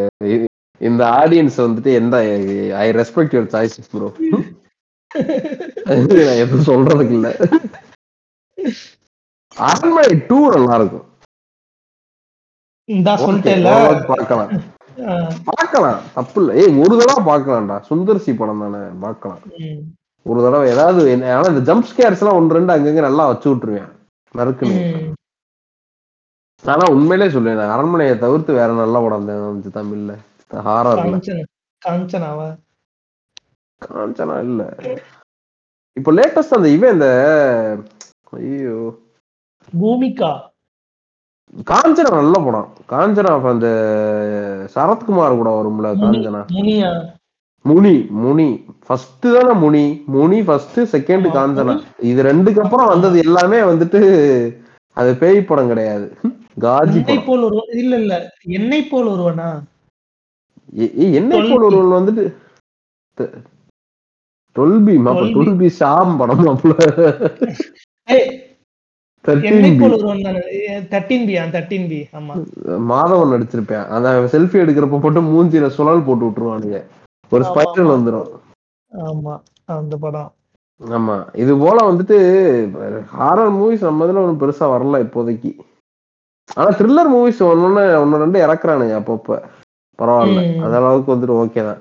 [0.80, 2.16] இந்த ஆடியன்ஸ் வந்துட்டு எந்த
[2.84, 4.08] I respect your choices bro
[6.42, 7.28] எதுவும் சொல்றதுக்கு இல்ல.
[9.56, 11.04] அரண்மனை டூ நல்லா இருக்கும்
[14.10, 14.50] பார்க்கலாம்.
[15.48, 16.00] பார்க்கலாம்.
[16.14, 17.76] தப்பு இல்ல ஏய் ஒரு தடவை பார்க்கலாம்டா.
[17.90, 18.80] சுந்தர்சி படம் தானே.
[19.04, 19.42] பார்க்கலாம்.
[19.60, 19.82] உம்
[20.26, 21.00] ஒரு தடவை ஏதாவது
[21.34, 23.90] ஆனா இந்த ஜம்ப் ஸ்கேர்ஸ் எல்லாம் ஒன்று ரெண்டு அங்கங்க நல்லா வச்சு விட்டுருவேன்.
[24.34, 24.80] நறுக்குன்னு
[26.64, 27.72] ஆனா உண்மையிலே சொல்லுவேன்.
[27.74, 30.12] அரண்மனையை தவிர்த்து வேற நல்ல படம் தான் தமிழ்ல.
[30.68, 31.04] ஹாரர்ல.
[31.12, 31.44] காஞ்சனா
[31.82, 32.48] காஞ்சனாவா?
[33.82, 34.62] காஞ்சனா இல்ல.
[35.96, 37.08] இப்போ லேட்டஸ்ட் அந்த இவன் இந்த
[38.40, 38.78] ஐயோ.
[39.72, 40.32] பூமிகா.
[41.70, 42.68] காஞ்சனா நல்ல படம்.
[42.92, 43.68] காஞ்சனா அந்த
[44.74, 46.42] சரத்குமார் கூட வரும்ல காஞ்சனா?
[47.64, 47.92] முனி
[48.22, 48.48] முனி.
[48.86, 49.84] ஃபர்ஸ்ட் தானே முனி.
[50.14, 51.26] Muni first second.
[51.36, 51.74] காஞ்சனா.
[52.10, 54.00] இது ரெண்டுக்கு அப்புறம் வந்தது எல்லாமே வந்துட்டு
[54.96, 56.06] அது பேய் படம் கிடையாது.
[56.64, 58.14] காஜி போல் ஒருவன் இல்ல இல்ல.
[58.58, 59.48] என்னை போல் ஒருவனா?
[61.18, 62.24] என்னை போல் ஒருவன் வந்துட்டு
[64.56, 66.74] டொல்பி மாப்ப டொல்பி ஷாம் படம் மாப்பிள.
[72.90, 76.78] மாதவன் நடிச்சிருப்பேன் அந்த செல்ஃபி எடுக்கிறப்ப போட்டு மூஞ்சில சுழல் போட்டு விட்டுருவானுங்க.
[77.32, 77.94] ஒரு ஸ்பைரல் ஆமா.
[77.94, 78.28] வந்துரும்.
[78.92, 79.34] ஆமா
[79.66, 80.30] அந்த படம்.
[80.80, 81.16] ஆமா.
[81.34, 82.16] இது போல வந்துட்டு
[83.18, 85.50] ஹாரர் மூவிஸ் நம்ம இதுல ஒன்றும் பெருசா வரல இப்போதைக்கு.
[86.56, 89.38] ஆனா த்ரில்லர் மூவிஸ் ஒன்னொன்னு ஒன்னு ரெண்டு இறக்குறானுங்க அப்பப்ப.
[89.98, 90.40] பரவாயில்ல.
[90.64, 91.80] அந்த அளவுக்கு வந்துட்டு ஓகே தான்.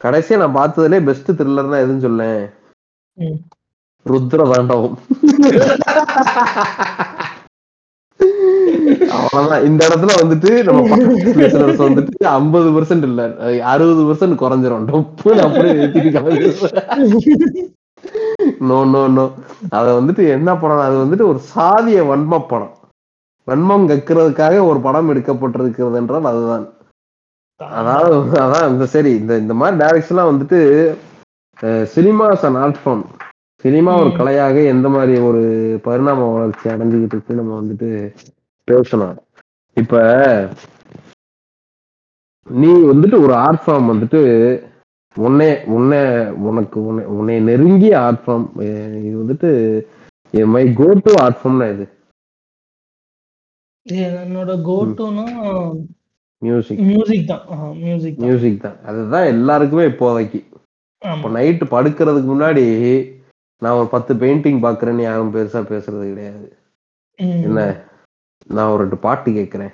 [0.00, 2.42] கடைசியா நான் பார்த்ததுலே பெஸ்ட் த்ரில்லர்னா எதுன்னு சொல்லேன்.
[4.08, 4.96] ருத்ர தாண்டவம்
[9.16, 10.80] அவ்வளவுதான் இந்த இடத்துல வந்துட்டு நம்ம
[11.38, 13.22] பேசுறது வந்துட்டு ஐம்பது பெர்சன்ட் இல்ல
[13.72, 17.64] அறுபது பெர்சன்ட் குறைஞ்சிரும் டொப்புன்னு அப்படியே ஏத்திட்டு
[18.68, 19.24] நோ நோ நோ
[19.72, 22.74] அத வந்துட்டு என்ன படம் அது வந்துட்டு ஒரு சாதிய வன்ம படம்
[23.48, 26.66] வன்மம் கக்கிறதுக்காக ஒரு படம் எடுக்கப்பட்டிருக்கிறது என்றால் அதுதான்
[27.60, 30.58] அதாவது அதான் இந்த சரி இந்த இந்த மாதிரி டைரக்ஷன்லாம் வந்துட்டு
[31.92, 33.04] cinemas and art form
[33.64, 34.10] cinema ஒரு.
[34.18, 35.42] கலையாக எந்த மாதிரி ஒரு
[35.86, 37.88] பரிணாம வளர்ச்சி அடைஞ்சுக்கிட்டு இருக்கு நம்ம வந்துட்டு
[38.68, 39.16] பேசணும்.
[39.76, 40.02] இப்ப
[42.46, 44.20] நீ வந்துட்டு ஒரு ஆர்ட் ஃபார்ம் வந்துட்டு
[45.16, 46.00] உன்னே உன்னை
[46.48, 48.46] உனக்கு உன்னை உன்னை நெருங்கிய ஆர்ட் ஃபார்ம்
[49.06, 49.50] இது வந்துட்டு
[50.54, 51.86] மை கோ டு ஆர்ட் ஃபார்ம்னா இது
[54.22, 55.26] என்னோட கோட்டுனா
[56.42, 57.44] மியூசிக் மியூசிக் தான்.
[57.84, 58.76] மியூசிக் மியூசிக் தான்.
[58.88, 60.40] அதுதான் எல்லாருக்குமே இப்போதைக்கு.
[61.02, 62.64] இப்போ நைட்டு படுக்கிறதுக்கு முன்னாடி
[63.62, 66.58] நான் ஒரு பத்து பெயிண்டிங் பாக்குறேன்னு யாரும் பெருசா பேசுறது கிடையாது.
[67.16, 67.84] என்ன?
[68.46, 69.72] நான் ஒரு ரெண்டு பாட்டு கேட்கிறேன்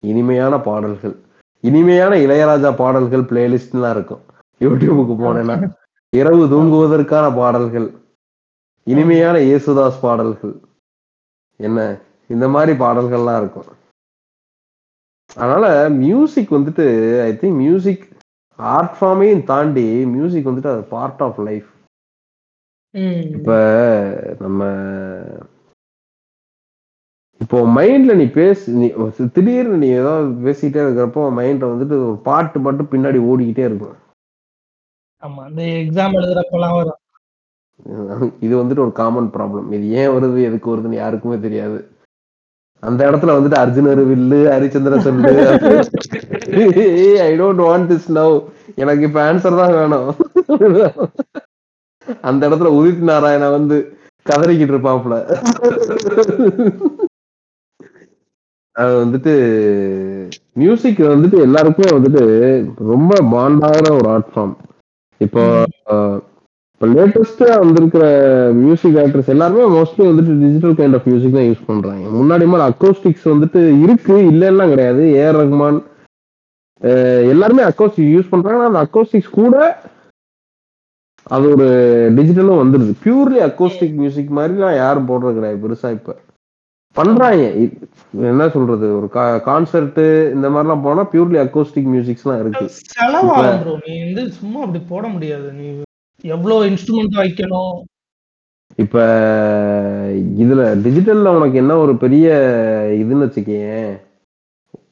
[0.00, 1.16] இனிமையான பாடல்கள்.
[1.60, 4.22] இனிமையான இளையராஜா பாடல்கள் பிளேலிஸ்ட்லாம் இருக்கும்.
[4.60, 5.74] யூடியூபுக்கு போனேன்னா
[6.12, 7.94] இரவு தூங்குவதற்கான பாடல்கள்.
[8.86, 10.54] இனிமையான இயேசுதாஸ் பாடல்கள்.
[11.56, 11.98] என்ன?
[12.26, 13.70] இந்த மாதிரி பாடல்கள்லாம் இருக்கும்.
[15.36, 16.84] அதனால மியூசிக் வந்துட்டு
[17.22, 18.08] ஐ திங்க் மியூசிக்
[18.58, 21.73] ஆர்ட் ஃபார்மையும் தாண்டி மியூசிக் வந்துட்டு அது பார்ட் ஆஃப் லைஃப்
[22.94, 23.22] ம்.
[23.36, 23.52] இப்ப
[24.44, 24.60] நம்ம
[27.40, 28.86] இப்போ மைண்ட்ல நீ பேசு நீ
[29.36, 33.96] திடீர்னு நீ ஏதாவது பேசிட்டே இருக்கிறப்போ மைண்ட்ல வந்துட்டு ஒரு பாட்டு மட்டும் பின்னாடி ஓடிக்கிட்டே இருக்கும்.
[35.22, 37.00] ஆமா இந்த எக்ஸாம் எழுதுறப்பெல்லாம் வரும்.
[38.46, 41.78] இது வந்துட்டு ஒரு காமன் ப்ராப்ளம் இது ஏன் வருது எதுக்கு வருதுன்னு யாருக்குமே தெரியாது.
[42.82, 45.32] அந்த இடத்துல வந்துட்டு அர்ஜுனர் வில்லு ஹரிச்சந்திர சொல்லு
[47.26, 48.34] I don't want this now
[48.82, 50.08] எனக்கு இப்ப ஆன்சர் தான் வேணும்.
[52.28, 53.78] அந்த இடத்துல உதித் நாராயண வந்து
[54.26, 55.16] கதறிக்கிட்டு இருப்பாப்ல
[58.76, 59.32] அது வந்துட்டு
[60.60, 62.22] மியூசிக் வந்துட்டு எல்லாருக்குமே வந்துட்டு
[62.92, 64.54] ரொம்ப பாண்டாகிற ஒரு ஆர்ட் ஃபார்ம்
[65.20, 65.42] இப்போ
[66.74, 68.04] இப்போ லேட்டஸ்டா வந்திருக்கிற
[68.62, 72.04] மியூசிக் ஆக்டர்ஸ் எல்லாருமே மோஸ்ட்லி வந்துட்டு டிஜிட்டல் கைண்ட் ஆஃப் மியூசிக் தான் யூஸ் பண்றாங்க.
[72.18, 75.02] முன்னாடி மாதிரி அக்கோஸ்டிக்ஸ் வந்துட்டு இருக்கு இல்லைன்னா கிடையாது.
[75.20, 75.78] ஏஆர் ரஹ்மான்
[77.32, 78.62] எல்லாருமே அக்கோஸ்டிக் யூஸ் பண்றாங்க.
[78.70, 79.54] அந்த அக்கோஸ்டிக்ஸ் கூட
[81.30, 81.66] அது ஒரு
[82.16, 86.16] டிஜிட்டலும் வந்துருது பியூர்லி அக்கோஸ்டிக் மியூசிக் மாதிரிலாம் யாரும் போடுறது கிடையாது பெருசா இப்ப.
[86.96, 87.44] பண்றாங்க.
[88.12, 88.86] என்ன சொல்றது?
[88.96, 89.08] ஒரு
[89.46, 90.00] கான்சர்ட்
[90.32, 92.66] இந்த மாதிரிலாம் போனா பியூர்லி அக்கோஸ்டிக் மியூசிக்ஸ்லாம் இருக்கு.
[92.92, 95.52] செலவாகும் ப்ரோ நீ வந்து சும்மா அப்படி போட முடியாது.
[95.52, 95.66] நீ
[96.24, 97.74] எவ்வளவு இன்ஸ்ட்ருமெண்ட் வைக்கணும்?
[98.76, 98.98] இப்ப
[100.42, 102.28] இதுல டிஜிட்டல்ல உனக்கு என்ன ஒரு பெரிய
[103.00, 103.90] இதுன்னு வச்சுக்கேன்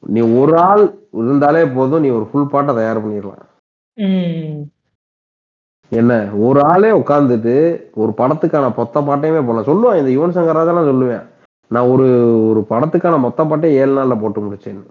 [0.07, 3.43] நீ ஒரு ஆள் இருந்தாலே போதும் நீ ஒரு ஃபுல் பாட்டை தயார் பண்ணிடலாம்.
[5.91, 6.13] என்ன
[6.47, 7.55] ஒரு ஆளே உட்காந்துட்டு
[8.01, 11.23] ஒரு படத்துக்கான மொத்த பாட்டையுமே போடலாம் சொல்லுவான் இந்த யுவன் சங்கர் ராஜாலாம் சொல்லுவேன்
[11.71, 12.07] நான் ஒரு
[12.49, 14.83] ஒரு படத்துக்கான மொத்த பாட்டை ஏழு நாள்ல போட்டு முடிச்சேன்.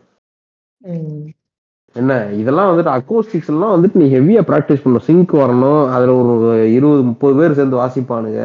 [1.97, 5.07] என்ன இதெல்லாம் வந்துட்டு அக்கோஸ்டிக்ஸ் எல்லாம் வந்துட்டு நீ ஹெவியா ப்ராக்டிஸ் பண்ணணும்.
[5.09, 8.45] சிங்க் வரணும் அதுல ஒரு இருபது முப்பது பேர் சேர்ந்து வாசிப்பானுங்க.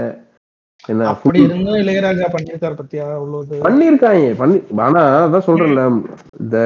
[0.92, 3.06] என்ன அப்படி இருந்தும் இளையராஜா பண்ணிருக்காரு பத்தியா
[3.68, 5.86] பண்ணிருக்காங்க பண்ணி ஆனா அதான் சொல்றேன்ல
[6.42, 6.58] இந்த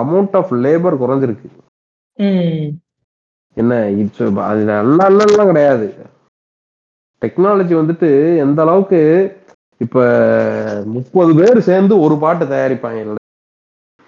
[0.00, 1.48] அமௌண்ட் ஆஃப் லேபர் குறைஞ்சிருக்கு.
[3.56, 5.86] என்ன இட்ஸ் அது நல்லா இல்லைலாம் கிடையாது
[7.22, 9.00] டெக்னாலஜி வந்துட்டு எந்த அளவுக்கு
[9.80, 9.98] இப்ப
[10.94, 13.16] முப்பது பேர் சேர்ந்து ஒரு பாட்டு தயாரிப்பாங்க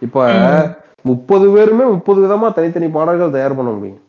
[0.03, 0.17] இப்ப.
[1.05, 4.01] முப்பது பேருமே முப்பது விதமா தனித்தனி பாடல்கள் தயார் பண்ண முடியும்.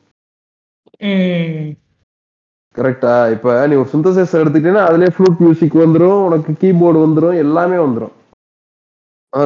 [2.76, 8.16] கரெக்டா இப்ப நீ ஒரு சிந்தசைஸ் எடுத்துக்கிட்டீங்கன்னா அதுலயே ஃப்ளூட் மியூசிக் வந்துரும் உனக்கு கீபோர்டு வந்துரும் எல்லாமே வந்துரும்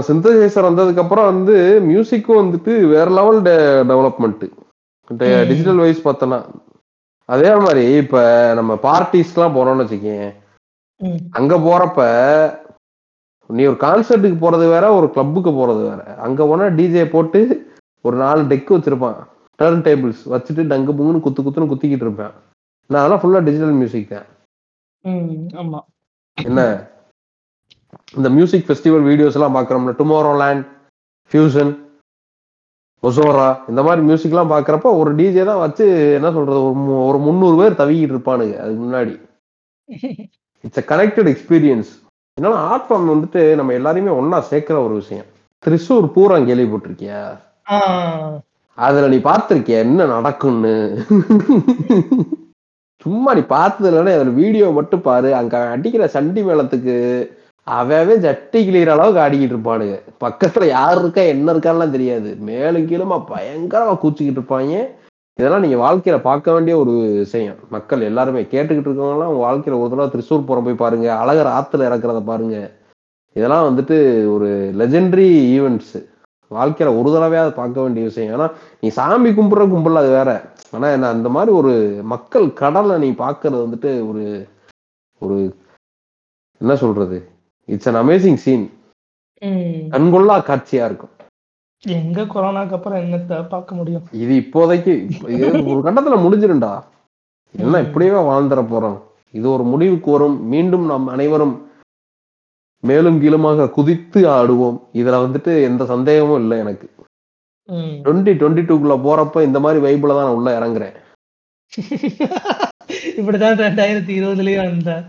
[0.07, 1.55] சிந்தசைசர் வந்ததுக்கு அப்புறம் வந்து
[1.87, 3.39] மியூசிக்கும் வந்துட்டு வேற லெவல்
[3.87, 4.45] டெவலப்மெண்ட்.
[5.49, 6.39] டிஜிட்டல் வைஸ் பார்த்தோன்னா
[7.33, 8.17] அதே மாதிரி இப்ப
[8.59, 10.29] நம்ம பார்ட்டிஸ்லாம் போறோம்னு வச்சுக்கேன்.
[11.37, 12.01] அங்க போறப்ப
[13.49, 16.01] நீ ஒரு கான்சர்ட்டுக்கு போறது வேற ஒரு கிளப்புக்கு போறது வேற.
[16.25, 17.39] அங்க போனா டிஜே போட்டு
[18.05, 19.17] ஒரு நாலு டெக் வச்சிருப்பான்.
[19.59, 22.33] டர்ன் டேபிள்ஸ் வச்சுட்டு டங்கு புங்குன்னு குத்து குத்துன்னு குத்திக்கிட்டு இருப்பேன்.
[22.89, 24.27] நான் அதெல்லாம் ஃபுல்லா டிஜிட்டல் மியூசிக் தான்.
[26.37, 26.61] என்ன?
[28.17, 30.65] இந்த மியூசிக் ஃபெஸ்டிவல் வீடியோஸ் எல்லாம் பாக்குறோம்ல டுமாரோ லேண்ட்
[31.31, 31.71] ஃபியூஷன்
[33.03, 35.85] ஒசோரா இந்த மாதிரி மியூசிக்லாம் பாக்குறப்ப ஒரு டிஜே தான் வச்சு
[36.17, 39.13] என்ன சொல்றது ஒரு ஒரு முந்நூறு பேர் தவிக்கிட்டு இருப்பானுங்க அதுக்கு முன்னாடி.
[40.63, 41.91] இட்ஸ் அ கனெக்டட் எக்ஸ்பீரியன்ஸ்
[42.37, 45.27] இதனால ஆர்ட் ஃபார்ம் வந்துட்டு நம்ம எல்லாரையுமே ஒண்ணா சேர்க்கிற ஒரு விஷயம்.
[45.63, 47.21] திரிசூர் பூரம் கேள்விப்பட்டிருக்கியா?
[48.77, 49.77] அதுல நீ பார்த்திருக்கிய?
[49.87, 50.75] என்ன நடக்கும்னு?
[53.05, 55.29] சும்மா நீ பார்த்தது இல்லைன்னா அதுல வீடியோ மட்டும் பாரு.
[55.39, 56.95] அங்க அடிக்கிற சண்டி மேளத்துக்கு
[57.67, 59.99] அவவே ஜட்டி கிளியற அளவுக்கு ஆடிக்கிட்டு இருப்பானுங்க.
[60.19, 62.35] பக்கத்துல யார் இருக்கா என்ன இருக்கான்லாம் தெரியாது.
[62.35, 64.87] மேலும் கீழுமா பயங்கரமா கூச்சிக்கிட்டு இருப்பாங்க.
[65.39, 67.55] இதெல்லாம் நீங்க வாழ்க்கையில பார்க்க வேண்டிய ஒரு விஷயம்.
[67.69, 71.13] மக்கள் எல்லாருமே கேட்டுக்கிட்டு இருக்கவங்க வாழ்க்கையில ஒரு தடவை திருச்சூர் புறம் போய் பாருங்க.
[71.13, 72.71] அழகர் ஆத்துல இறக்குறத பாருங்க.
[73.33, 73.97] இதெல்லாம் வந்துட்டு
[74.33, 75.93] ஒரு லெஜெண்டரி ஈவெண்ட்ஸ்
[76.51, 78.39] வாழ்க்கையில ஒரு தடவையாவது பார்க்க வேண்டிய விஷயம்.
[78.39, 78.51] ஏன்னா
[78.81, 80.49] நீ சாமி கும்பிடுற கும்பிடல அது வேற.
[80.71, 84.47] ஆனா என்ன அந்த மாதிரி ஒரு மக்கள் கடலை நீ பாக்குறது வந்துட்டு ஒரு
[85.19, 85.55] ஒரு
[86.57, 87.29] என்ன சொல்றது?
[87.69, 88.65] இட்ஸ் அன் அமேசிங் சீன்
[89.93, 91.13] கண்கொள்ளா காட்சியா இருக்கும்.
[91.83, 94.03] எங்க கொரோனாக்கு அப்புறம் என்னத்த பார்க்க முடியும்?
[94.11, 94.93] இது இப்போதைக்கு
[95.35, 96.73] இது ஒரு கட்டத்துல முடிஞ்சிரும்டா.
[97.55, 97.85] என்ன ம்.
[97.85, 98.99] இப்படியே வாழ்ந்துட போறோம்.
[99.33, 101.55] இது ஒரு முடிவுக்கு வரும் மீண்டும் நாம் அனைவரும்
[102.83, 104.77] மேலும் கீழுமாக குதித்து ஆடுவோம்.
[104.93, 106.87] இதுல வந்துட்டு எந்த சந்தேகமும் இல்லை எனக்கு.
[108.05, 110.95] டுவெண்ட்டி டுவெண்ட்டி டூக்குள்ள போறப்ப இந்த மாதிரி வைப்புல தான் நான் உள்ள இறங்குறேன்.
[113.19, 115.03] இப்படிதான் ரெண்டாயிரத்தி இருபதுலயும் இருந்தேன்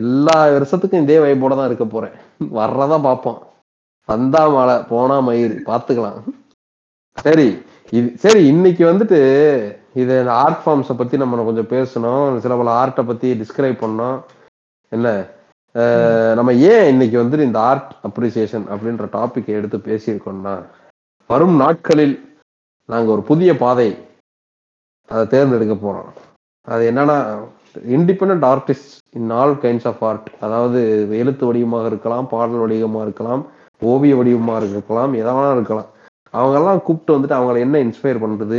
[0.00, 2.14] எல்லா வருஷத்துக்கும் இதே வைப்போட தான் இருக்க போறேன்.
[2.58, 3.38] வர்றதான் பார்ப்போம்.
[4.08, 5.54] வந்தா மழை போனா மயிர்.
[5.70, 6.20] பார்த்துக்கலாம்.
[7.26, 7.48] சரி
[7.98, 9.18] இது சரி இன்னைக்கு வந்துட்டு
[10.02, 12.38] இது ஆர்ட் ஃபார்ம்ஸை பத்தி நம்ம கொஞ்சம் பேசணும்.
[12.44, 14.18] சில பல ஆர்ட்டை பத்தி டிஸ்கிரைப் பண்ணோம்.
[14.92, 15.08] என்ன?
[16.38, 20.54] நம்ம ஏன் இன்னைக்கு வந்துட்டு இந்த ஆர்ட் அப்ரிசியேஷன் அப்படின்ற டாபிக் எடுத்து பேசியிருக்கோம்னா
[21.30, 22.14] வரும் நாட்களில்
[22.92, 23.88] நாங்கள் ஒரு புதிய பாதை
[25.08, 26.10] அதை தேர்ந்தெடுக்க போறோம்.
[26.68, 27.16] அது என்னன்னா
[27.96, 30.80] independent artist in all kinds of art அதாவது
[31.20, 33.42] எழுத்து வடிவமாக இருக்கலாம் பாடல் வடிவமாக இருக்கலாம்
[33.82, 35.90] ஓவிய வடிவமாக இருக்கலாம் எதாவது இருக்கலாம்.
[36.34, 38.58] அவங்கெல்லாம் கூப்பிட்டு வந்துட்டு அவங்கள என்ன இன்ஸ்பயர் பண்ணுறது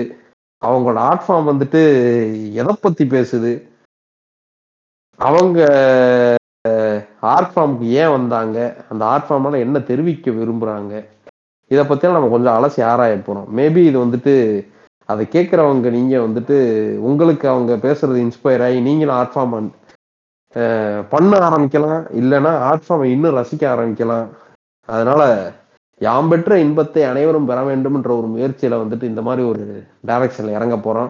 [0.61, 1.81] அவங்களோட ஆர்ட் ஃபார்ம் வந்துட்டு
[2.61, 3.51] எதை பத்தி பேசுது?
[5.19, 5.59] அவங்க
[7.33, 8.57] ஆர்ட் ஃபார்முக்கு ஏன் வந்தாங்க?
[8.91, 10.93] அந்த ஆர்ட் ஃபார்ம்னால என்ன தெரிவிக்க விரும்புறாங்க?
[11.71, 14.33] இதை பற்றியெல்லாம் நம்ம கொஞ்சம் அலசி ஆராய போகிறோம் மேபி இது வந்துட்டு
[15.11, 16.55] அதை கேட்குறவங்க நீங்கள் வந்துட்டு
[17.09, 19.53] உங்களுக்கு அவங்க பேசுறது இன்ஸ்பயர் ஆகி நீங்களும் ஆர்ட் ஃபார்ம்
[21.13, 22.03] பண்ண ஆரம்பிக்கலாம்.
[22.21, 24.27] இல்லைன்னா ஆர்ட் ஃபார்மை இன்னும் ரசிக்க ஆரம்பிக்கலாம்.
[24.89, 25.21] அதனால
[26.05, 29.63] யாம் பெற்ற இன்பத்தை அனைவரும் பெற வேண்டும்ன்ற ஒரு முயற்சியில வந்துட்டு இந்த மாதிரி ஒரு
[30.09, 31.09] டைரக்ஷன்ல இறங்க போறோம்.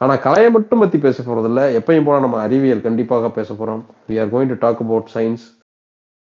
[0.00, 3.82] ஆனா கலையை மட்டும் பத்தி பேச போறது இல்லை எப்பயும் போல நம்ம அறிவியல் கண்டிப்பாக பேச போறோம்.
[4.08, 5.44] We are going to talk about science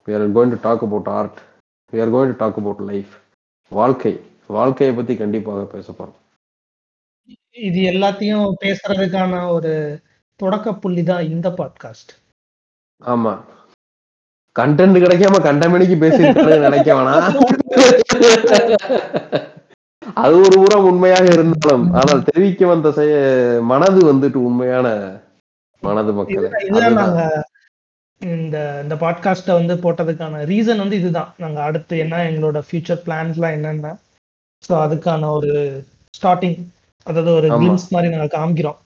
[0.07, 1.39] we are going to talk about art
[1.93, 3.13] we are going to talk about life
[3.81, 4.15] வாழ்க்கை.
[4.59, 6.19] வாழ்க்கையை பத்தி கண்டிப்பாக பேச போறோம்.
[7.61, 9.73] இது எல்லாத்தையும் பேசுறதுக்கான ஒரு
[10.41, 12.13] தொடக்க புள்ளி தான் இந்த பாட்காஸ்ட்
[13.03, 13.33] ஆமா.
[14.57, 17.27] கண்டென்ட் கிடைக்காம கண்டமணிக்கு பேசிட்டு நினைக்க வேணாம்.
[20.17, 23.13] அது ஒரு புறம் உண்மையாக இருந்தாலும் ஆனால் தெரிவிக்க வந்த செய
[23.63, 24.87] மனது வந்துட்டு உண்மையான
[25.83, 26.49] மனது மக்களே.
[26.97, 27.21] நாங்க
[28.21, 31.31] இந்த இந்த பாட்காஸ்ட்டை வந்து போட்டதுக்கான ரீசன் வந்து இதுதான்.
[31.39, 33.95] நாங்க அடுத்து என்ன எங்களோட ஃபியூச்சர் பிளான்ஸ்லாம் என்னென்ன
[34.65, 35.53] ஸோ அதுக்கான ஒரு
[36.15, 36.59] ஸ்டார்டிங்
[37.07, 37.49] அதாவது ஒரு.
[37.49, 38.79] கிளிம்ஸ் மாதிரி நாங்க காமிக்கிறோம்.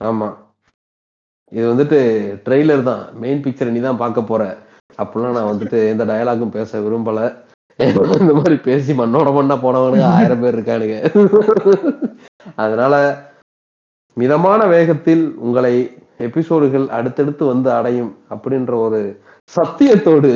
[0.00, 0.28] ஆமா.
[1.52, 1.98] இது வந்துட்டு
[2.46, 3.02] ட்ரெய்லர் தான்.
[3.22, 4.42] மெயின் பிக்சர் நீ தான் பார்க்க போற.
[4.98, 7.20] அப்படிலாம் நான் வந்துட்டு எந்த டயலாகும் பேச விரும்பல.
[7.78, 10.96] இந்த மாதிரி பேசி மண்ணோட மண்ணா போனவனுங்க ஆயிரம் பேர் இருக்கானுங்க.
[12.64, 12.94] அதனால
[14.16, 15.74] மிதமான வேகத்தில் உங்களை
[16.18, 19.00] எபிசோடுகள் அடுத்தடுத்து வந்து அடையும் அப்படின்ற ஒரு
[19.56, 20.32] சத்தியத்தோடு.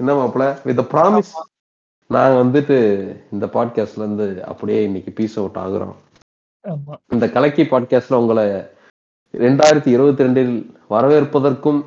[0.00, 0.44] என்ன மாப்பிள?
[0.68, 1.32] வித் ப்ராமிஸ்
[2.08, 2.76] நாங்க வந்துட்டு
[3.30, 5.94] இந்த பாட்காஸ்ட்ல இருந்து அப்படியே இன்னைக்கு பீஸ் அவுட் ஆகுறோம்.
[7.08, 8.50] இந்த கலக்கி பாட்காஸ்ட்ல உங்களை
[9.32, 11.84] ரெண்டாயிரத்தி இருபத்தி ரெண்டில் வரவேற்பதற்கும்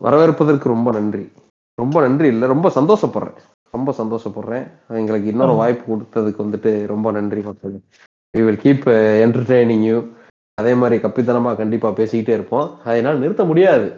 [0.00, 1.32] வரவேற்பதற்கு ரொம்ப நன்றி.
[1.74, 3.36] ரொம்ப நன்றி இல்லை ரொம்ப சந்தோஷப்படுறேன்.
[3.70, 4.70] ரொம்ப சந்தோஷப்படுறேன்.
[4.88, 5.52] எங்களுக்கு இன்னொரு.
[5.52, 7.80] வாய்ப்பு கொடுத்ததுக்கு வந்துட்டு ரொம்ப நன்றி மக்கள்.
[8.36, 8.86] We will keep
[9.24, 10.08] entertaining you
[10.54, 12.80] அதே மாதிரி கப்பித்தனமா கண்டிப்பா பேசிக்கிட்டே இருப்போம்.
[12.84, 13.96] அதனால நிறுத்த முடியாது.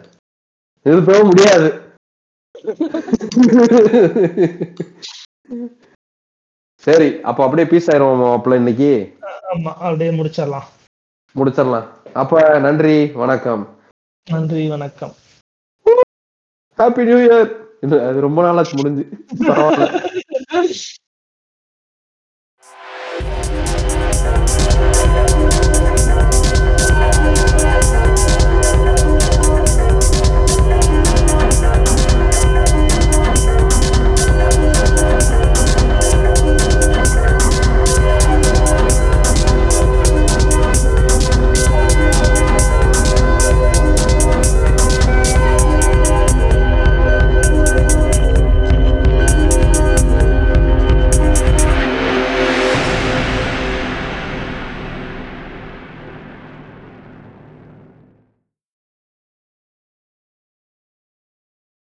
[0.85, 1.88] நிறுத்தவும் முடியாது.
[6.83, 8.91] சரி அப்ப அப்படியே பீஸ் ஆயிரும் மாப்பிள்ள இன்னைக்கு.
[9.53, 10.67] ஆமா அப்படியே முடிச்சிடலாம்.
[11.35, 11.87] முடிச்சிடலாம்.
[12.13, 13.63] அப்ப நன்றி வணக்கம்.
[14.27, 15.13] நன்றி வணக்கம்.
[16.79, 17.49] ஹாப்பி நியூ இயர்
[18.09, 19.03] அது ரொம்ப நாளாச்சு முடிஞ்சு.
[19.39, 19.87] பரவாயில்ல.